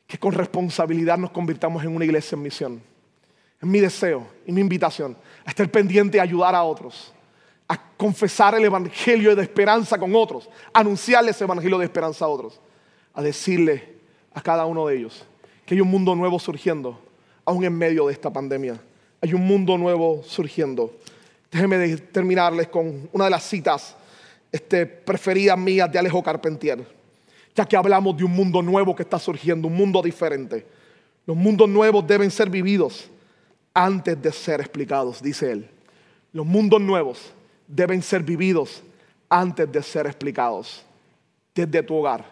que 0.07 0.17
con 0.17 0.33
responsabilidad 0.33 1.19
nos 1.19 1.33
convirtamos 1.33 1.83
en 1.83 1.95
una 1.95 2.05
iglesia 2.05 2.37
en 2.37 2.43
misión 2.43 2.93
es 3.61 3.69
mi 3.69 3.79
deseo 3.79 4.27
y 4.45 4.51
mi 4.51 4.61
invitación 4.61 5.17
a 5.45 5.51
estar 5.51 5.69
pendiente 5.71 6.19
y 6.19 6.21
ayudar 6.21 6.55
a 6.55 6.65
otros, 6.65 7.13
a 7.69 7.81
confesar 7.97 8.57
el 8.57 8.65
evangelio 8.65 9.37
de 9.37 9.43
esperanza 9.43 9.97
con 9.99 10.15
otros, 10.17 10.51
a 10.73 10.81
anunciarles 10.81 11.41
el 11.41 11.45
evangelio 11.45 11.79
de 11.79 11.85
esperanza 11.85 12.25
a 12.25 12.29
otros, 12.29 12.61
a 13.15 13.23
decirle 13.23 13.99
a 14.35 14.41
cada 14.41 14.67
uno 14.67 14.87
de 14.87 14.97
ellos 14.97 15.25
que 15.67 15.75
hay 15.75 15.81
un 15.81 15.89
mundo 15.89 16.15
nuevo 16.15 16.39
surgiendo, 16.39 16.99
aún 17.45 17.65
en 17.65 17.77
medio 17.77 18.07
de 18.07 18.13
esta 18.13 18.31
pandemia. 18.31 18.81
Hay 19.21 19.35
un 19.35 19.47
mundo 19.47 19.79
nuevo 19.79 20.23
surgiendo 20.25 20.93
Déjenme 21.53 21.99
terminarles 21.99 22.69
con 22.69 23.11
una 23.13 23.27
de 23.27 23.31
las 23.31 23.45
citas 23.45 23.95
este, 24.51 24.87
preferidas 24.87 25.59
mías 25.59 25.93
de 25.93 25.99
Alejo 25.99 26.23
Carpentier, 26.23 26.83
ya 27.55 27.67
que 27.67 27.77
hablamos 27.77 28.17
de 28.17 28.25
un 28.25 28.33
mundo 28.33 28.63
nuevo 28.63 28.97
que 28.97 29.03
está 29.03 29.19
surgiendo, 29.19 29.69
un 29.69 29.75
mundo 29.75 30.01
diferente. 30.01 30.67
Los 31.27 31.37
mundos 31.37 31.69
nuevos 31.69 32.07
deben 32.07 32.31
ser 32.31 32.49
vividos 32.49 33.11
antes 33.75 34.21
de 34.21 34.33
ser 34.33 34.61
explicados, 34.63 35.23
dice 35.23 35.53
él. 35.53 35.69
Los 36.33 36.47
mundos 36.47 36.81
nuevos 36.81 37.35
deben 37.69 38.01
ser 38.01 38.23
vividos 38.23 38.83
antes 39.29 39.71
de 39.71 39.83
ser 39.83 40.07
explicados. 40.07 40.87
Desde 41.55 41.83
tu 41.83 41.97
hogar, 41.97 42.25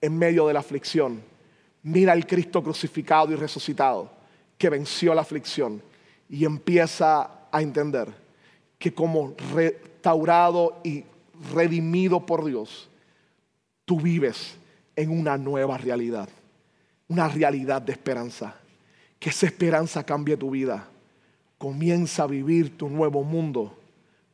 en 0.00 0.16
medio 0.16 0.46
de 0.46 0.54
la 0.54 0.60
aflicción, 0.60 1.20
mira 1.82 2.12
al 2.12 2.26
Cristo 2.26 2.62
crucificado 2.62 3.32
y 3.32 3.36
resucitado, 3.36 4.10
que 4.58 4.70
venció 4.70 5.14
la 5.14 5.22
aflicción 5.22 5.82
y 6.28 6.44
empieza 6.44 7.48
a 7.50 7.62
entender 7.62 8.08
que 8.78 8.92
como 8.92 9.34
restaurado 9.54 10.80
y 10.82 11.04
redimido 11.54 12.24
por 12.24 12.44
Dios, 12.44 12.88
tú 13.84 14.00
vives 14.00 14.56
en 14.96 15.10
una 15.10 15.36
nueva 15.36 15.78
realidad, 15.78 16.28
una 17.08 17.28
realidad 17.28 17.82
de 17.82 17.92
esperanza. 17.92 18.56
Que 19.18 19.30
esa 19.30 19.46
esperanza 19.46 20.04
cambie 20.04 20.36
tu 20.36 20.50
vida. 20.50 20.88
Comienza 21.58 22.24
a 22.24 22.26
vivir 22.26 22.76
tu 22.76 22.88
nuevo 22.88 23.22
mundo 23.22 23.78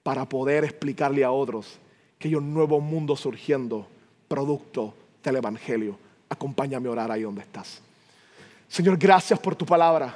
para 0.03 0.27
poder 0.27 0.65
explicarle 0.65 1.25
a 1.25 1.31
otros 1.31 1.79
que 2.19 2.29
hay 2.29 2.35
un 2.35 2.55
nuevo 2.55 2.81
mundo 2.81 3.17
surgiendo, 3.17 3.87
producto 4.29 4.95
del 5.23 5.37
Evangelio. 5.37 5.99
Acompáñame 6.29 6.89
a 6.89 6.93
orar 6.93 7.11
ahí 7.11 7.23
donde 7.23 7.43
estás. 7.43 7.81
Señor, 8.69 8.97
gracias 8.97 9.39
por 9.39 9.57
tu 9.57 9.65
palabra. 9.65 10.15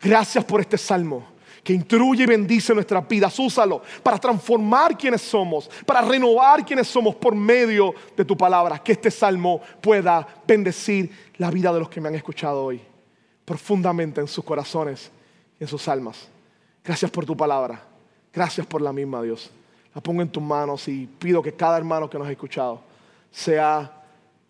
Gracias 0.00 0.44
por 0.44 0.60
este 0.60 0.76
salmo 0.76 1.24
que 1.62 1.72
instruye 1.72 2.24
y 2.24 2.26
bendice 2.26 2.74
nuestras 2.74 3.06
vidas. 3.06 3.38
Úsalo 3.38 3.82
para 4.02 4.18
transformar 4.18 4.98
quienes 4.98 5.22
somos, 5.22 5.70
para 5.86 6.00
renovar 6.00 6.64
quienes 6.64 6.88
somos 6.88 7.14
por 7.14 7.34
medio 7.34 7.94
de 8.16 8.24
tu 8.24 8.36
palabra. 8.36 8.78
Que 8.80 8.92
este 8.92 9.10
salmo 9.10 9.60
pueda 9.80 10.26
bendecir 10.46 11.30
la 11.36 11.50
vida 11.50 11.72
de 11.72 11.78
los 11.78 11.88
que 11.88 12.00
me 12.00 12.08
han 12.08 12.16
escuchado 12.16 12.64
hoy 12.64 12.80
profundamente 13.44 14.20
en 14.20 14.28
sus 14.28 14.44
corazones 14.44 15.10
y 15.58 15.64
en 15.64 15.68
sus 15.68 15.86
almas. 15.88 16.28
Gracias 16.84 17.10
por 17.10 17.24
tu 17.24 17.36
palabra. 17.36 17.84
Gracias 18.32 18.66
por 18.66 18.82
la 18.82 18.92
misma, 18.92 19.22
Dios. 19.22 19.50
La 19.94 20.00
pongo 20.00 20.22
en 20.22 20.28
tus 20.28 20.42
manos 20.42 20.88
y 20.88 21.06
pido 21.06 21.42
que 21.42 21.52
cada 21.52 21.76
hermano 21.76 22.08
que 22.08 22.18
nos 22.18 22.26
ha 22.26 22.32
escuchado 22.32 22.80
sea 23.30 24.01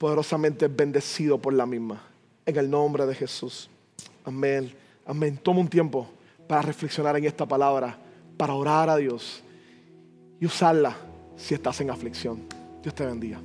poderosamente 0.02 0.66
bendecido 0.66 1.38
por 1.38 1.52
la 1.52 1.64
misma. 1.64 2.02
En 2.44 2.56
el 2.56 2.68
nombre 2.68 3.06
de 3.06 3.14
Jesús. 3.14 3.70
Amén. 4.24 4.74
Amén. 5.06 5.38
Toma 5.40 5.60
un 5.60 5.68
tiempo 5.68 6.08
para 6.48 6.60
reflexionar 6.60 7.16
en 7.16 7.24
esta 7.24 7.46
palabra, 7.46 7.96
para 8.36 8.52
orar 8.52 8.90
a 8.90 8.96
Dios 8.96 9.44
y 10.40 10.46
usarla 10.46 10.96
si 11.36 11.54
estás 11.54 11.80
en 11.82 11.90
aflicción. 11.90 12.42
Dios 12.82 12.96
te 12.96 13.06
bendiga. 13.06 13.40